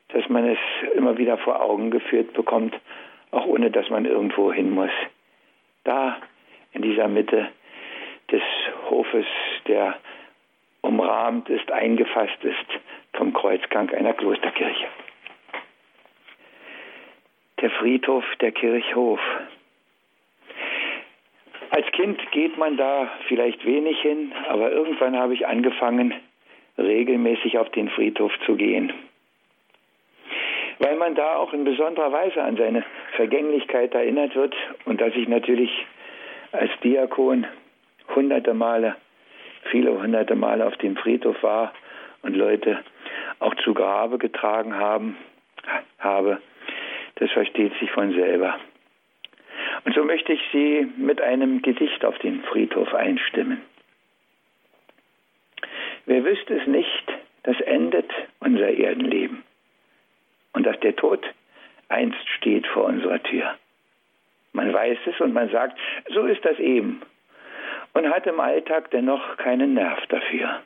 [0.10, 0.60] dass man es
[0.96, 2.76] immer wieder vor Augen geführt bekommt,
[3.32, 4.92] auch ohne dass man irgendwo hin muss.
[5.84, 6.18] Da
[6.72, 7.50] in dieser Mitte
[8.32, 8.42] des
[8.90, 9.26] Hofes,
[9.68, 9.98] der
[10.82, 12.82] umrahmt ist, eingefasst ist
[13.14, 14.88] vom Kreuzgang einer Klosterkirche.
[17.62, 19.20] Der Friedhof, der Kirchhof.
[21.72, 26.14] Als Kind geht man da vielleicht wenig hin, aber irgendwann habe ich angefangen,
[26.78, 28.94] regelmäßig auf den Friedhof zu gehen.
[30.80, 32.84] Weil man da auch in besonderer Weise an seine
[33.16, 35.72] Vergänglichkeit erinnert wird und dass ich natürlich
[36.52, 37.48] als Diakon
[38.16, 38.96] hunderte Male,
[39.72, 41.74] viele hunderte Male auf dem Friedhof war
[42.22, 42.84] und Leute
[43.40, 45.18] auch zu Grabe getragen haben,
[46.00, 46.42] habe,
[47.16, 48.58] das versteht sich von selber.
[49.86, 53.62] Und so möchte ich Sie mit einem Gedicht auf den Friedhof einstimmen.
[56.06, 57.04] Wer wüsste es nicht,
[57.44, 59.44] das endet unser Erdenleben
[60.54, 61.26] und dass der Tod
[61.90, 63.56] einst steht vor unserer Tür.
[64.54, 65.78] Man weiß es und man sagt,
[66.14, 67.02] so ist das eben
[67.98, 70.62] und hat im Alltag dennoch keinen Nerv dafür.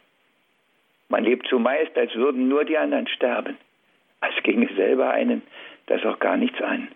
[1.07, 3.57] Man lebt zumeist, als würden nur die anderen sterben,
[4.19, 5.41] als ginge selber einen
[5.85, 6.89] das auch gar nichts an.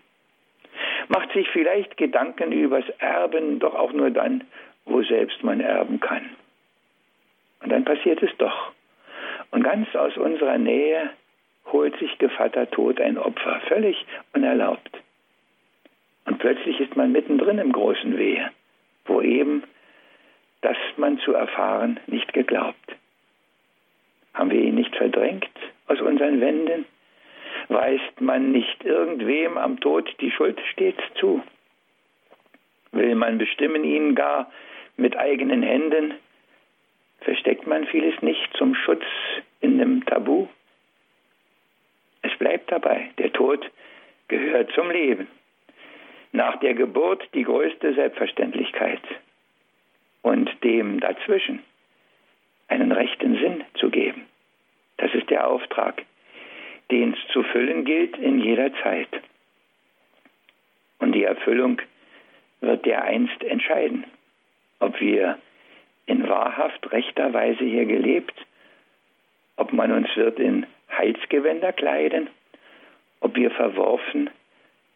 [1.08, 4.44] Macht sich vielleicht Gedanken übers Erben, doch auch nur dann,
[4.84, 6.28] wo selbst man erben kann.
[7.62, 8.72] Und dann passiert es doch.
[9.52, 11.08] Und ganz aus unserer Nähe
[11.72, 15.00] holt sich Gevatter Tod ein Opfer, völlig unerlaubt.
[16.26, 18.50] Und plötzlich ist man mittendrin im großen Wehe,
[19.06, 19.62] wo eben
[20.66, 22.96] das man zu erfahren nicht geglaubt.
[24.34, 25.48] Haben wir ihn nicht verdrängt
[25.86, 26.86] aus unseren Wänden?
[27.68, 31.40] Weist man nicht irgendwem am Tod die Schuld stets zu?
[32.90, 34.50] Will man bestimmen ihn gar
[34.96, 36.14] mit eigenen Händen?
[37.20, 39.04] Versteckt man vieles nicht zum Schutz
[39.60, 40.48] in dem Tabu?
[42.22, 43.70] Es bleibt dabei, der Tod
[44.26, 45.28] gehört zum Leben.
[46.32, 49.02] Nach der Geburt die größte Selbstverständlichkeit
[50.26, 51.62] und dem dazwischen
[52.66, 54.26] einen rechten Sinn zu geben.
[54.96, 56.02] Das ist der Auftrag,
[56.90, 59.08] den es zu füllen gilt in jeder Zeit.
[60.98, 61.80] Und die Erfüllung
[62.60, 64.04] wird der einst entscheiden,
[64.80, 65.38] ob wir
[66.06, 68.34] in wahrhaft rechter Weise hier gelebt,
[69.54, 72.30] ob man uns wird in Heilsgewänder kleiden,
[73.20, 74.30] ob wir verworfen,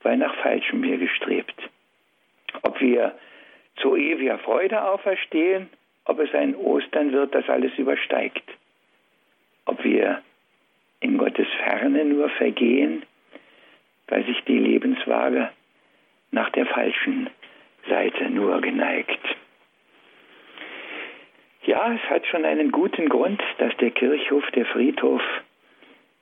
[0.03, 1.71] weil nach Falschem wir gestrebt,
[2.63, 3.15] ob wir
[3.81, 5.69] zu ewiger Freude auferstehen,
[6.05, 8.45] ob es ein Ostern wird, das alles übersteigt.
[9.67, 10.23] Ob wir
[11.01, 13.05] in Gottes Ferne nur vergehen,
[14.09, 15.51] weil sich die Lebenswaage
[16.31, 17.31] nach der falschen
[17.89, 19.21] Seite nur geneigt.
[21.65, 25.23] Ja, es hat schon einen guten Grund, dass der Kirchhof, der Friedhof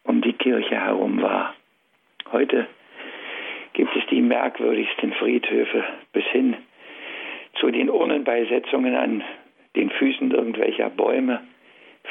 [0.04, 1.54] um die Kirche herum war.
[2.32, 2.66] Heute
[3.72, 6.56] gibt es die merkwürdigsten Friedhöfe bis hin
[7.60, 9.24] zu den Urnenbeisetzungen an
[9.76, 11.40] den Füßen irgendwelcher Bäume,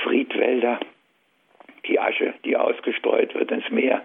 [0.04, 0.80] Friedwälder,
[1.86, 4.02] die Asche, die ausgestreut wird ins Meer.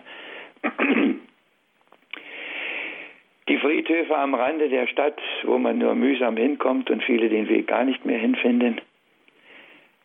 [3.49, 7.67] Die Friedhöfe am Rande der Stadt, wo man nur mühsam hinkommt und viele den Weg
[7.67, 8.81] gar nicht mehr hinfinden.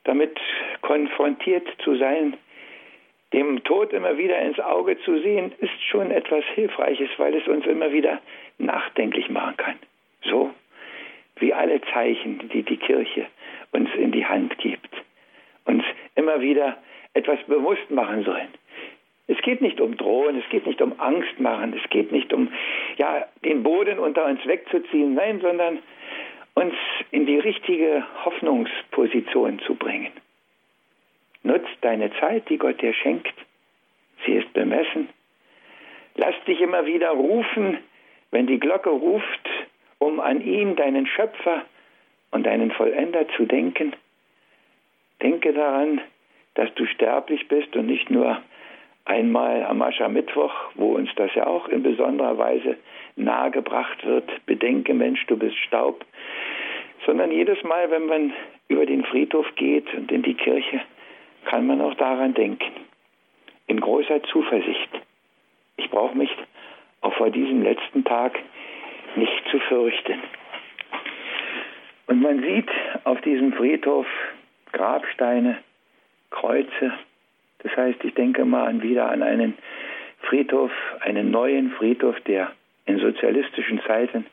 [0.03, 0.39] Damit
[0.81, 2.35] konfrontiert zu sein,
[3.33, 7.65] dem Tod immer wieder ins Auge zu sehen, ist schon etwas Hilfreiches, weil es uns
[7.65, 8.21] immer wieder
[8.57, 9.75] nachdenklich machen kann.
[10.23, 10.51] So
[11.39, 13.27] wie alle Zeichen, die die Kirche
[13.71, 14.89] uns in die Hand gibt,
[15.65, 15.83] uns
[16.15, 16.77] immer wieder
[17.13, 18.49] etwas bewusst machen sollen.
[19.27, 22.49] Es geht nicht um Drohen, es geht nicht um Angst machen, es geht nicht um
[22.97, 25.79] ja, den Boden unter uns wegzuziehen, nein, sondern
[26.53, 26.73] uns
[27.11, 30.11] in die richtige Hoffnungsposition zu bringen.
[31.43, 33.33] Nutz deine Zeit, die Gott dir schenkt.
[34.25, 35.09] Sie ist bemessen.
[36.15, 37.77] Lass dich immer wieder rufen,
[38.31, 39.49] wenn die Glocke ruft,
[39.99, 41.63] um an ihn, deinen Schöpfer
[42.31, 43.93] und deinen Vollender zu denken.
[45.21, 46.01] Denke daran,
[46.55, 48.41] dass du sterblich bist und nicht nur
[49.05, 52.77] einmal am Aschermittwoch, wo uns das ja auch in besonderer Weise
[53.15, 56.05] nahegebracht wird, bedenke Mensch, du bist Staub,
[57.05, 58.33] sondern jedes Mal, wenn man
[58.67, 60.81] über den Friedhof geht und in die Kirche,
[61.45, 62.71] kann man auch daran denken.
[63.67, 64.89] In großer Zuversicht.
[65.77, 66.29] Ich brauche mich
[67.01, 68.37] auch vor diesem letzten Tag
[69.17, 70.21] nicht zu fürchten.
[72.07, 72.69] Und man sieht
[73.03, 74.07] auf diesem Friedhof
[74.71, 75.57] Grabsteine,
[76.29, 76.93] Kreuze.
[77.59, 79.57] Das heißt, ich denke mal wieder an einen
[80.21, 82.51] Friedhof, einen neuen Friedhof, der
[82.85, 84.25] in sozialistischen Zeiten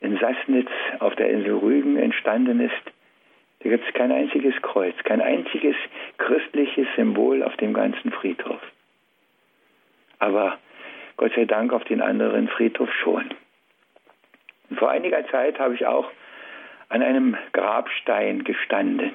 [0.00, 2.92] in Sassnitz auf der Insel Rügen entstanden ist.
[3.60, 5.74] Da gibt es kein einziges Kreuz, kein einziges
[6.18, 8.60] christliches Symbol auf dem ganzen Friedhof.
[10.20, 10.58] Aber
[11.16, 13.30] Gott sei Dank auf den anderen Friedhof schon.
[14.70, 16.10] Und vor einiger Zeit habe ich auch
[16.88, 19.12] an einem Grabstein gestanden.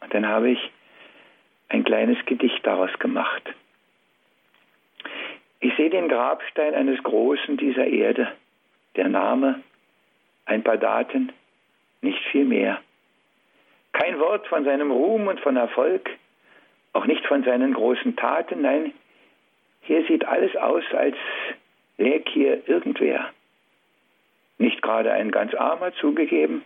[0.00, 0.70] Und dann habe ich
[1.68, 3.42] ein kleines Gedicht daraus gemacht.
[5.60, 8.32] Ich sehe den Grabstein eines Großen dieser Erde,
[8.96, 9.62] der Name,
[10.44, 11.32] ein paar Daten,
[12.00, 12.80] nicht viel mehr.
[13.92, 16.10] Kein Wort von seinem Ruhm und von Erfolg,
[16.92, 18.92] auch nicht von seinen großen Taten, nein,
[19.82, 21.16] hier sieht alles aus, als
[21.96, 23.30] läge hier irgendwer.
[24.58, 26.62] Nicht gerade ein ganz armer zugegeben,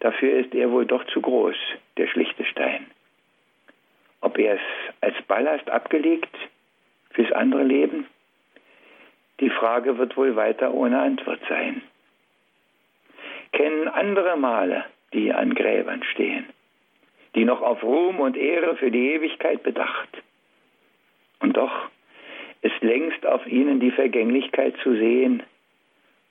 [0.00, 1.56] dafür ist er wohl doch zu groß,
[1.96, 2.86] der schlichte Stein.
[4.20, 4.60] Ob er es
[5.00, 6.34] als Ballast abgelegt
[7.10, 8.06] fürs andere Leben?
[9.40, 11.82] Die Frage wird wohl weiter ohne Antwort sein.
[13.52, 16.46] Kennen andere Male die an Gräbern stehen,
[17.34, 20.08] die noch auf Ruhm und Ehre für die Ewigkeit bedacht.
[21.40, 21.88] Und doch
[22.62, 25.42] ist längst auf ihnen die Vergänglichkeit zu sehen,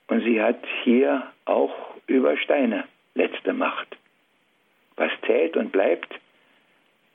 [0.08, 1.74] und sie hat hier auch
[2.06, 3.96] über Steine letzte Macht.
[4.96, 6.12] Was zählt und bleibt,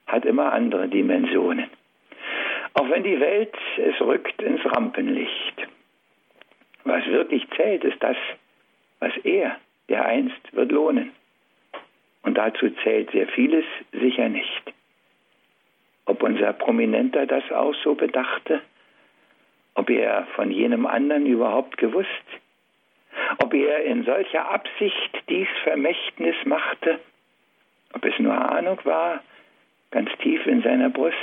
[0.08, 1.70] hat immer andere Dimensionen.
[2.74, 5.68] Auch wenn die Welt es rückt ins Rampenlicht.
[6.84, 8.18] Was wirklich zählt, ist das,
[9.00, 11.12] was er, der einst, wird lohnen.
[12.24, 14.74] Und dazu zählt sehr vieles sicher nicht.
[16.06, 18.62] Ob unser Prominenter das auch so bedachte,
[19.76, 22.10] ob er von jenem anderen überhaupt gewusst,
[23.42, 27.00] ob er in solcher Absicht dies Vermächtnis machte,
[27.94, 29.24] ob es nur Ahnung war,
[29.92, 31.16] ganz tief in seiner Brust.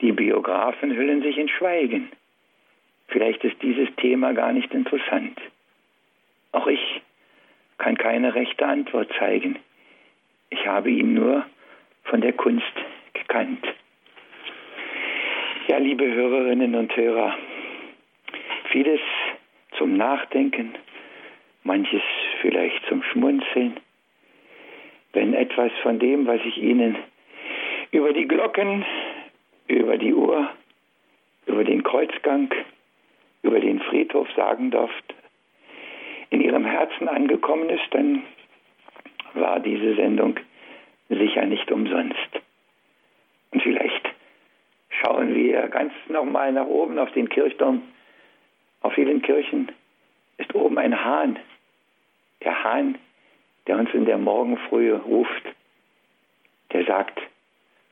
[0.00, 2.10] Die Biografen hüllen sich in Schweigen.
[3.08, 5.40] Vielleicht ist dieses Thema gar nicht interessant.
[6.52, 7.02] Auch ich
[7.78, 9.58] kann keine rechte Antwort zeigen.
[10.50, 11.44] Ich habe ihn nur
[12.04, 12.72] von der Kunst
[13.12, 13.64] gekannt.
[15.68, 17.36] Ja, liebe Hörerinnen und Hörer,
[18.70, 19.00] vieles
[19.78, 20.74] zum Nachdenken,
[21.62, 22.02] manches
[22.40, 23.78] vielleicht zum Schmunzeln.
[25.12, 26.96] Wenn etwas von dem, was ich Ihnen
[27.92, 28.84] über die Glocken,
[29.68, 30.50] über die Uhr,
[31.46, 32.50] über den Kreuzgang,
[33.42, 34.90] über den Friedhof sagen darf,
[36.30, 38.22] in ihrem Herzen angekommen ist, dann
[39.34, 40.38] war diese Sendung
[41.08, 42.40] sicher nicht umsonst.
[43.50, 44.10] Und vielleicht
[44.90, 47.82] schauen wir ganz nochmal nach oben auf den Kirchturm.
[48.80, 49.72] Auf vielen Kirchen
[50.38, 51.38] ist oben ein Hahn.
[52.42, 52.98] Der Hahn,
[53.66, 55.42] der uns in der Morgenfrühe ruft.
[56.72, 57.20] Der sagt,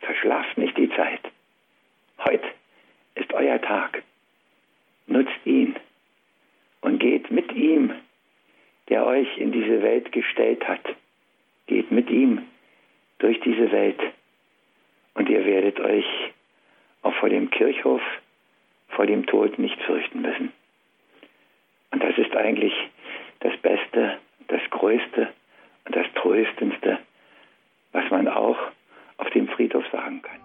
[0.00, 1.20] verschlaft nicht die Zeit.
[2.18, 2.46] Heute
[3.14, 4.02] ist euer Tag.
[5.06, 5.76] nutzt ihn
[6.80, 7.92] und geht mit ihm,
[8.88, 10.84] der euch in diese Welt gestellt hat.
[11.66, 12.46] Geht mit ihm
[13.18, 14.00] durch diese Welt
[15.14, 16.06] und ihr werdet euch
[17.02, 18.02] auch vor dem Kirchhof,
[18.88, 20.52] vor dem Tod nicht fürchten müssen.
[21.96, 22.74] Und das ist eigentlich
[23.40, 24.18] das Beste,
[24.48, 25.28] das Größte
[25.86, 26.98] und das Tröstendste,
[27.92, 28.58] was man auch
[29.16, 30.38] auf dem Friedhof sagen kann.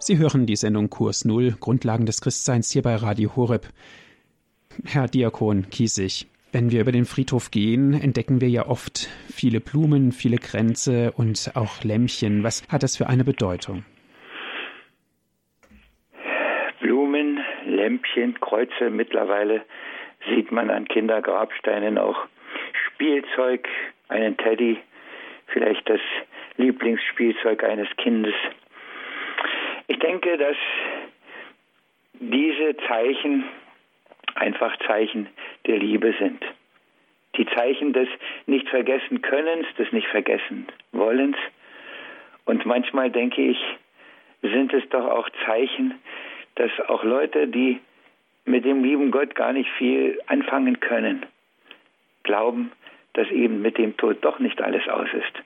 [0.00, 3.68] Sie hören die Sendung Kurs Null, Grundlagen des Christseins hier bei Radio Horeb.
[4.84, 10.12] Herr Diakon Kiesig, wenn wir über den Friedhof gehen, entdecken wir ja oft viele Blumen,
[10.12, 12.44] viele Kränze und auch Lämmchen.
[12.44, 13.84] Was hat das für eine Bedeutung?
[16.80, 19.62] Blumen, Lämpchen, Kreuze, mittlerweile
[20.28, 22.16] sieht man an Kindergrabsteinen auch
[22.86, 23.68] Spielzeug,
[24.08, 24.78] einen Teddy,
[25.48, 26.00] vielleicht das
[26.56, 28.34] Lieblingsspielzeug eines Kindes.
[29.88, 30.56] Ich denke, dass
[32.20, 33.44] diese Zeichen
[34.34, 35.28] einfach Zeichen
[35.66, 36.42] der Liebe sind.
[37.36, 38.08] Die Zeichen des
[38.46, 41.36] nicht vergessen Könnens, des nicht vergessen Wollens.
[42.44, 43.58] Und manchmal denke ich,
[44.42, 45.94] sind es doch auch Zeichen,
[46.56, 47.80] dass auch Leute, die
[48.44, 51.24] mit dem lieben Gott gar nicht viel anfangen können,
[52.22, 52.70] glauben,
[53.14, 55.42] dass eben mit dem Tod doch nicht alles aus ist.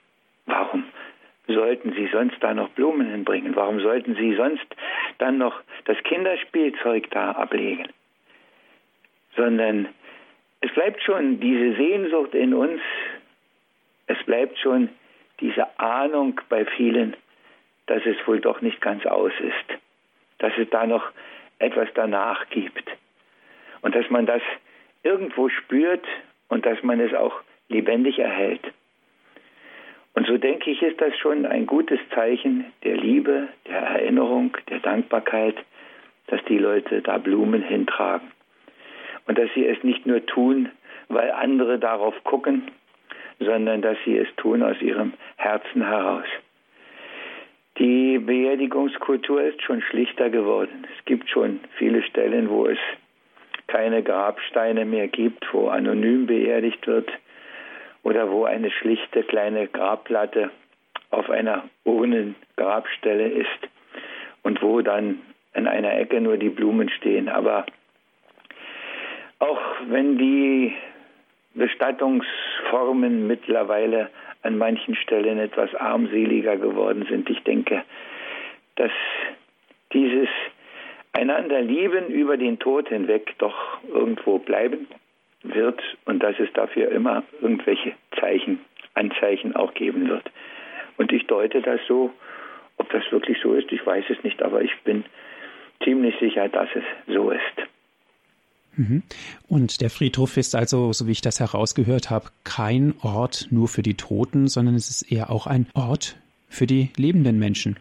[0.47, 0.85] Warum?
[1.49, 3.57] sollten Sie sonst da noch Blumen hinbringen?
[3.57, 4.67] Warum sollten Sie sonst
[5.19, 7.89] dann noch das Kinderspielzeug da ablegen?
[9.39, 9.89] Sondern
[10.61, 12.83] es bleibt schon diese Sehnsucht in uns,
[14.09, 14.91] es bleibt schon
[15.41, 17.17] diese Ahnung bei vielen,
[17.87, 19.79] dass es wohl doch nicht ganz aus ist,
[20.39, 21.11] dass es da noch
[21.59, 22.85] etwas danach gibt
[23.81, 24.43] und dass man das
[25.03, 26.07] irgendwo spürt
[26.49, 28.63] und dass man es auch lebendig erhält.
[30.15, 34.81] Und so denke ich, ist das schon ein gutes Zeichen der Liebe, der Erinnerung, der
[34.81, 35.55] Dankbarkeit,
[36.27, 38.33] dass die Leute da Blumen hintragen.
[39.29, 40.71] Und dass sie es nicht nur tun,
[41.09, 42.71] weil andere darauf gucken,
[43.39, 46.27] sondern dass sie es tun aus ihrem Herzen heraus.
[47.79, 50.87] Die Beerdigungskultur ist schon schlichter geworden.
[50.99, 52.79] Es gibt schon viele Stellen, wo es
[53.69, 57.09] keine Grabsteine mehr gibt, wo anonym beerdigt wird
[58.03, 60.51] oder wo eine schlichte kleine Grabplatte
[61.11, 63.69] auf einer Urnengrabstelle ist
[64.43, 65.21] und wo dann
[65.55, 67.29] in einer Ecke nur die Blumen stehen.
[67.29, 67.67] Aber
[69.39, 70.75] auch wenn die
[71.55, 74.11] Bestattungsformen mittlerweile
[74.43, 77.85] an manchen Stellen etwas armseliger geworden sind, ich denke,
[78.77, 78.93] dass
[79.93, 80.29] dieses
[81.13, 84.87] einander lieben über den Tod hinweg doch irgendwo bleiben
[85.43, 88.61] wird und dass es dafür immer irgendwelche Zeichen,
[88.95, 90.31] Anzeichen auch geben wird.
[90.97, 92.13] Und ich deute das so,
[92.77, 95.05] ob das wirklich so ist, ich weiß es nicht, aber ich bin
[95.83, 97.69] ziemlich sicher, dass es so ist.
[98.79, 99.03] Mhm.
[99.49, 103.83] Und der Friedhof ist also, so wie ich das herausgehört habe, kein Ort nur für
[103.83, 106.17] die Toten, sondern es ist eher auch ein Ort
[106.49, 107.77] für die lebenden Menschen.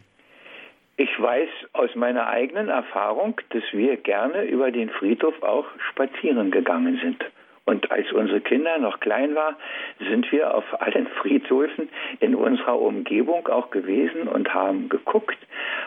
[0.97, 6.99] Ich weiß aus meiner eigenen Erfahrung, dass wir gerne über den Friedhof auch spazieren gegangen
[7.01, 7.23] sind.
[7.65, 9.55] Und als unsere Kinder noch klein waren,
[9.99, 11.89] sind wir auf allen Friedhöfen
[12.21, 15.37] in unserer Umgebung auch gewesen und haben geguckt,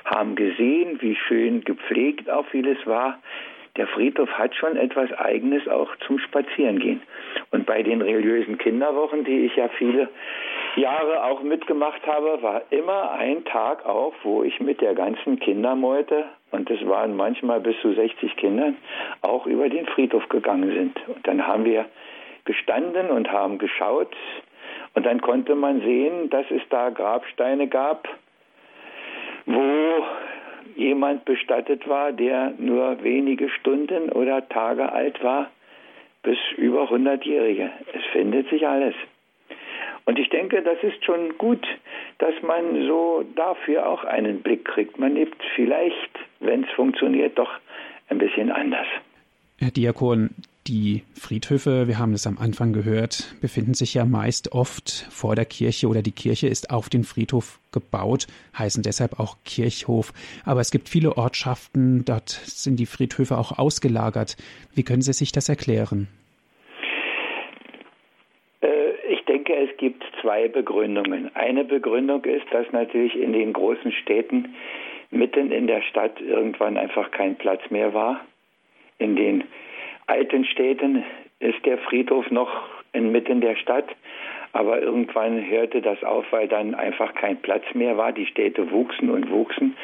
[0.04, 3.18] haben gesehen, wie schön gepflegt auch vieles war.
[3.76, 7.02] Der Friedhof hat schon etwas Eigenes auch zum Spazierengehen.
[7.50, 10.08] Und bei den religiösen Kinderwochen, die ich ja viele
[10.76, 16.24] Jahre auch mitgemacht habe, war immer ein Tag auf, wo ich mit der ganzen Kindermeute,
[16.50, 18.76] und es waren manchmal bis zu 60 Kindern,
[19.22, 21.08] auch über den Friedhof gegangen sind.
[21.08, 21.86] Und dann haben wir
[22.44, 24.14] gestanden und haben geschaut
[24.94, 28.08] und dann konnte man sehen, dass es da Grabsteine gab,
[29.46, 30.04] wo
[30.80, 35.50] jemand bestattet war, der nur wenige Stunden oder Tage alt war,
[36.22, 37.70] bis über 100-Jährige.
[37.92, 38.94] Es findet sich alles.
[40.06, 41.64] Und ich denke, das ist schon gut,
[42.18, 44.98] dass man so dafür auch einen Blick kriegt.
[44.98, 46.10] Man lebt vielleicht,
[46.40, 47.50] wenn es funktioniert, doch
[48.08, 48.86] ein bisschen anders.
[49.58, 50.30] Herr Diakon,
[50.70, 55.44] die Friedhöfe, wir haben es am Anfang gehört, befinden sich ja meist oft vor der
[55.44, 60.12] Kirche oder die Kirche ist auf den Friedhof gebaut, heißen deshalb auch Kirchhof.
[60.46, 64.36] Aber es gibt viele Ortschaften, dort sind die Friedhöfe auch ausgelagert.
[64.74, 66.06] Wie können Sie sich das erklären?
[69.52, 71.34] es gibt zwei Begründungen.
[71.34, 74.54] Eine Begründung ist, dass natürlich in den großen Städten
[75.10, 78.20] mitten in der Stadt irgendwann einfach kein Platz mehr war.
[78.98, 79.44] In den
[80.10, 81.04] alten Städten,
[81.38, 82.50] ist der Friedhof noch
[82.92, 83.86] inmitten der Stadt.
[84.52, 88.12] Aber irgendwann hörte das auf, weil dann einfach kein Platz mehr war.
[88.12, 89.76] Die Städte wuchsen und wuchsen,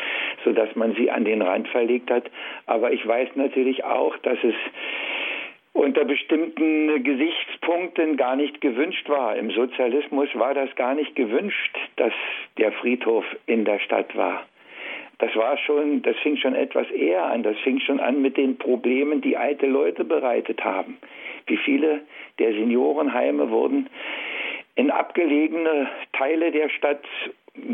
[0.44, 2.24] sodass man sie an den Rand verlegt hat.
[2.66, 4.54] Aber ich weiß natürlich auch, dass es
[5.72, 9.36] unter bestimmten Gesichtspunkten gar nicht gewünscht war.
[9.36, 12.14] Im Sozialismus war das gar nicht gewünscht, dass
[12.58, 14.42] der Friedhof in der Stadt war.
[15.18, 17.42] Das war schon, das fing schon etwas eher an.
[17.42, 20.98] Das fing schon an mit den Problemen, die alte Leute bereitet haben.
[21.46, 22.02] Wie viele
[22.38, 23.88] der Seniorenheime wurden
[24.74, 27.04] in abgelegene Teile der Stadt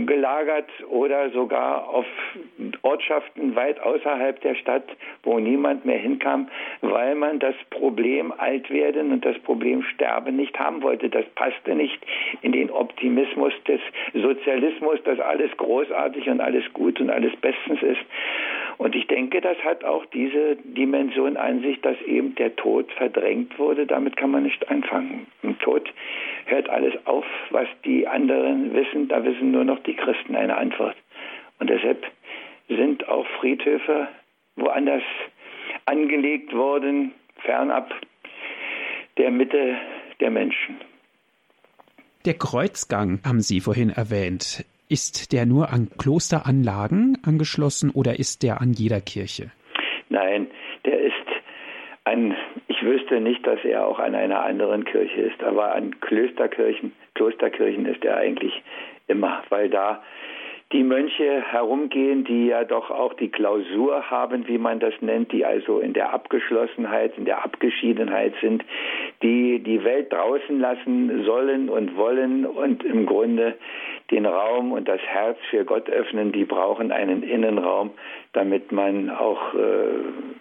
[0.07, 2.07] gelagert oder sogar auf
[2.83, 4.85] Ortschaften weit außerhalb der Stadt,
[5.23, 6.49] wo niemand mehr hinkam,
[6.81, 11.09] weil man das Problem Altwerden und das Problem Sterben nicht haben wollte.
[11.09, 11.99] Das passte nicht
[12.43, 13.81] in den Optimismus des
[14.15, 18.01] Sozialismus, dass alles großartig und alles gut und alles bestens ist.
[18.83, 23.57] Und ich denke, das hat auch diese Dimension an sich, dass eben der Tod verdrängt
[23.57, 23.87] wurde.
[23.87, 25.29] Damit kann man nicht anfangen.
[25.45, 25.89] Im Tod
[26.47, 29.07] hört alles auf, was die anderen wissen.
[29.07, 30.97] Da wissen nur noch die Christen eine Antwort.
[31.61, 32.05] Und deshalb
[32.67, 34.09] sind auch Friedhöfe
[34.57, 35.05] woanders
[35.87, 37.95] angelegt worden, fernab
[39.17, 39.77] der Mitte
[40.19, 40.81] der Menschen.
[42.25, 44.65] Der Kreuzgang haben Sie vorhin erwähnt.
[44.93, 49.51] Ist der nur an Klosteranlagen angeschlossen oder ist der an jeder Kirche?
[50.11, 50.49] Nein,
[50.85, 51.15] der ist
[52.05, 52.37] an,
[52.69, 57.87] ich wüsste nicht, dass er auch an einer anderen Kirche ist, aber an Klosterkirchen, Klosterkirchen
[57.87, 58.53] ist er eigentlich
[59.09, 60.03] immer, weil da
[60.73, 65.45] die Mönche herumgehen, die ja doch auch die Klausur haben, wie man das nennt, die
[65.45, 68.65] also in der Abgeschlossenheit, in der Abgeschiedenheit sind,
[69.23, 73.55] die die Welt draußen lassen sollen und wollen und im Grunde
[74.11, 76.33] den Raum und das Herz für Gott öffnen.
[76.33, 77.91] Die brauchen einen Innenraum,
[78.33, 80.39] damit man auch äh,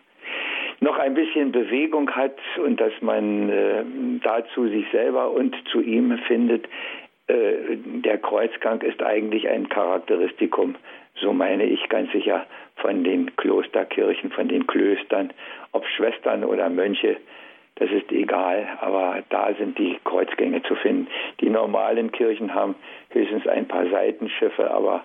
[0.80, 3.84] noch ein bisschen Bewegung hat und dass man äh,
[4.24, 6.66] dazu sich selber und zu ihm findet.
[7.28, 10.76] Äh, der Kreuzgang ist eigentlich ein Charakteristikum,
[11.16, 12.46] so meine ich ganz sicher,
[12.78, 15.32] von den Klosterkirchen, von den Klöstern,
[15.72, 17.18] ob Schwestern oder Mönche,
[17.76, 21.08] das ist egal, aber da sind die Kreuzgänge zu finden.
[21.40, 22.76] Die normalen Kirchen haben
[23.10, 25.04] höchstens ein paar Seitenschiffe, aber,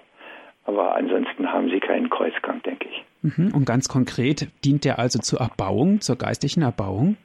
[0.65, 3.05] aber ansonsten haben sie keinen Kreuzgang, denke ich.
[3.23, 3.55] Mhm.
[3.55, 7.17] Und ganz konkret dient der also zur Erbauung, zur geistlichen Erbauung?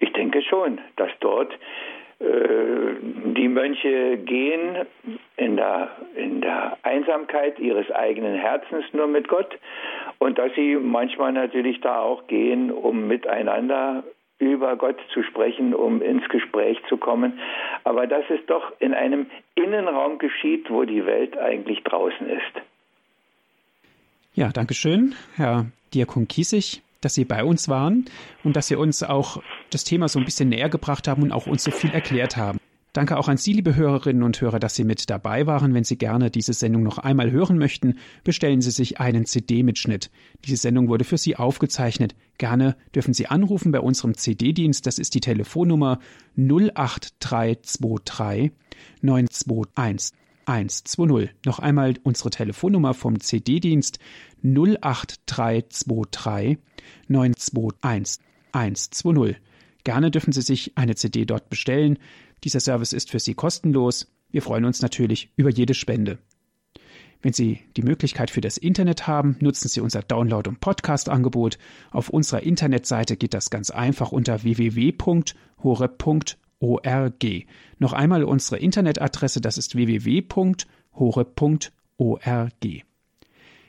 [0.00, 1.52] Ich denke schon, dass dort
[2.20, 2.94] äh,
[3.36, 4.86] die Mönche gehen
[5.36, 9.58] in der, in der Einsamkeit ihres eigenen Herzens nur mit Gott
[10.18, 14.04] und dass sie manchmal natürlich da auch gehen, um miteinander
[14.38, 17.38] über Gott zu sprechen, um ins Gespräch zu kommen.
[17.84, 22.62] Aber dass es doch in einem Innenraum geschieht, wo die Welt eigentlich draußen ist.
[24.34, 28.06] Ja, danke schön, Herr Diakon Kiesig dass Sie bei uns waren
[28.42, 31.46] und dass Sie uns auch das Thema so ein bisschen näher gebracht haben und auch
[31.46, 32.58] uns so viel erklärt haben.
[32.94, 35.74] Danke auch an Sie, liebe Hörerinnen und Hörer, dass Sie mit dabei waren.
[35.74, 40.12] Wenn Sie gerne diese Sendung noch einmal hören möchten, bestellen Sie sich einen CD-Mitschnitt.
[40.44, 42.14] Diese Sendung wurde für Sie aufgezeichnet.
[42.38, 44.86] Gerne dürfen Sie anrufen bei unserem CD-Dienst.
[44.86, 45.98] Das ist die Telefonnummer
[46.36, 48.52] 08323
[49.02, 50.16] 921
[50.46, 51.30] 120.
[51.46, 53.98] Noch einmal unsere Telefonnummer vom CD-Dienst
[54.44, 56.58] 08323
[57.08, 59.40] 921 120.
[59.84, 61.98] Gerne dürfen Sie sich eine CD dort bestellen.
[62.44, 64.14] Dieser Service ist für Sie kostenlos.
[64.30, 66.18] Wir freuen uns natürlich über jede Spende.
[67.22, 71.56] Wenn Sie die Möglichkeit für das Internet haben, nutzen Sie unser Download- und Podcast-Angebot.
[71.90, 75.34] Auf unserer Internetseite geht das ganz einfach unter www.hore.org.
[77.78, 80.66] Noch einmal unsere Internetadresse, das ist www.hore.org.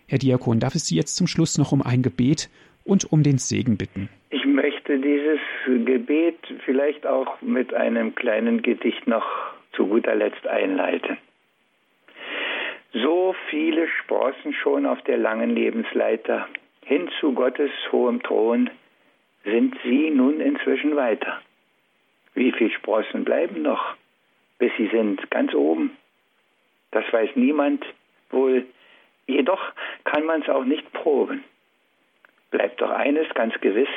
[0.08, 2.50] Herr Diakon, darf ich Sie jetzt zum Schluss noch um ein Gebet
[2.84, 4.10] und um den Segen bitten?
[4.32, 9.26] Ich möchte dieses Gebet vielleicht auch mit einem kleinen Gedicht noch
[9.74, 11.18] zu guter Letzt einleiten.
[12.94, 16.48] So viele Sprossen schon auf der langen Lebensleiter
[16.86, 18.70] hin zu Gottes hohem Thron
[19.44, 21.42] sind sie nun inzwischen weiter.
[22.34, 23.96] Wie viele Sprossen bleiben noch,
[24.60, 25.98] bis sie sind ganz oben?
[26.92, 27.86] Das weiß niemand
[28.30, 28.66] wohl
[29.28, 29.62] Jedoch
[30.04, 31.44] kann man es auch nicht proben.
[32.52, 33.90] Bleibt doch eines ganz gewiss,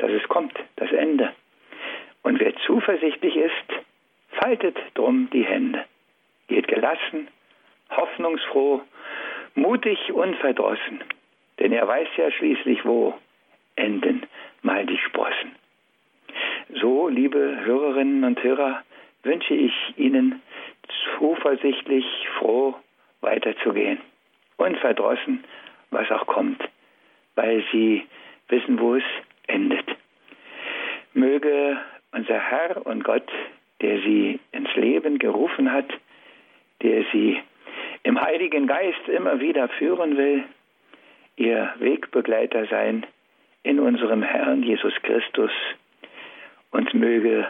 [0.00, 1.32] dass es kommt, das Ende.
[2.22, 3.84] Und wer zuversichtlich ist,
[4.30, 5.84] faltet drum die Hände,
[6.48, 7.28] geht gelassen,
[7.90, 8.82] hoffnungsfroh,
[9.54, 11.02] mutig und verdrossen,
[11.58, 13.14] denn er weiß ja schließlich, wo
[13.76, 14.26] enden
[14.62, 15.54] mal die Sprossen.
[16.80, 18.82] So, liebe Hörerinnen und Hörer,
[19.22, 20.40] wünsche ich Ihnen
[21.18, 22.06] zuversichtlich
[22.38, 22.74] froh
[23.20, 23.98] weiterzugehen
[24.60, 25.42] unverdrossen,
[25.90, 26.62] was auch kommt,
[27.34, 28.06] weil sie
[28.48, 29.04] wissen, wo es
[29.46, 29.89] endet.
[31.12, 31.78] Möge
[32.12, 33.28] unser Herr und Gott,
[33.80, 35.88] der sie ins Leben gerufen hat,
[36.82, 37.38] der sie
[38.02, 40.44] im Heiligen Geist immer wieder führen will,
[41.36, 43.06] ihr Wegbegleiter sein
[43.62, 45.50] in unserem Herrn Jesus Christus
[46.70, 47.46] und möge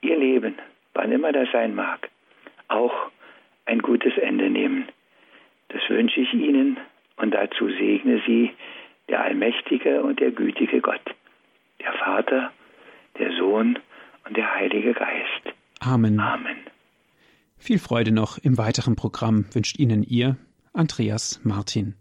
[0.00, 0.56] ihr Leben,
[0.94, 2.10] wann immer das sein mag,
[2.68, 3.10] auch
[3.64, 4.88] ein gutes Ende nehmen.
[5.68, 6.78] Das wünsche ich Ihnen
[7.16, 8.50] und dazu segne Sie
[9.08, 11.00] der allmächtige und der gütige Gott,
[11.80, 12.52] der Vater,
[13.18, 13.78] der Sohn
[14.26, 15.56] und der Heilige Geist.
[15.80, 16.20] Amen.
[16.20, 16.56] Amen.
[17.56, 20.36] Viel Freude noch im weiteren Programm wünscht Ihnen Ihr
[20.72, 21.94] Andreas Martin.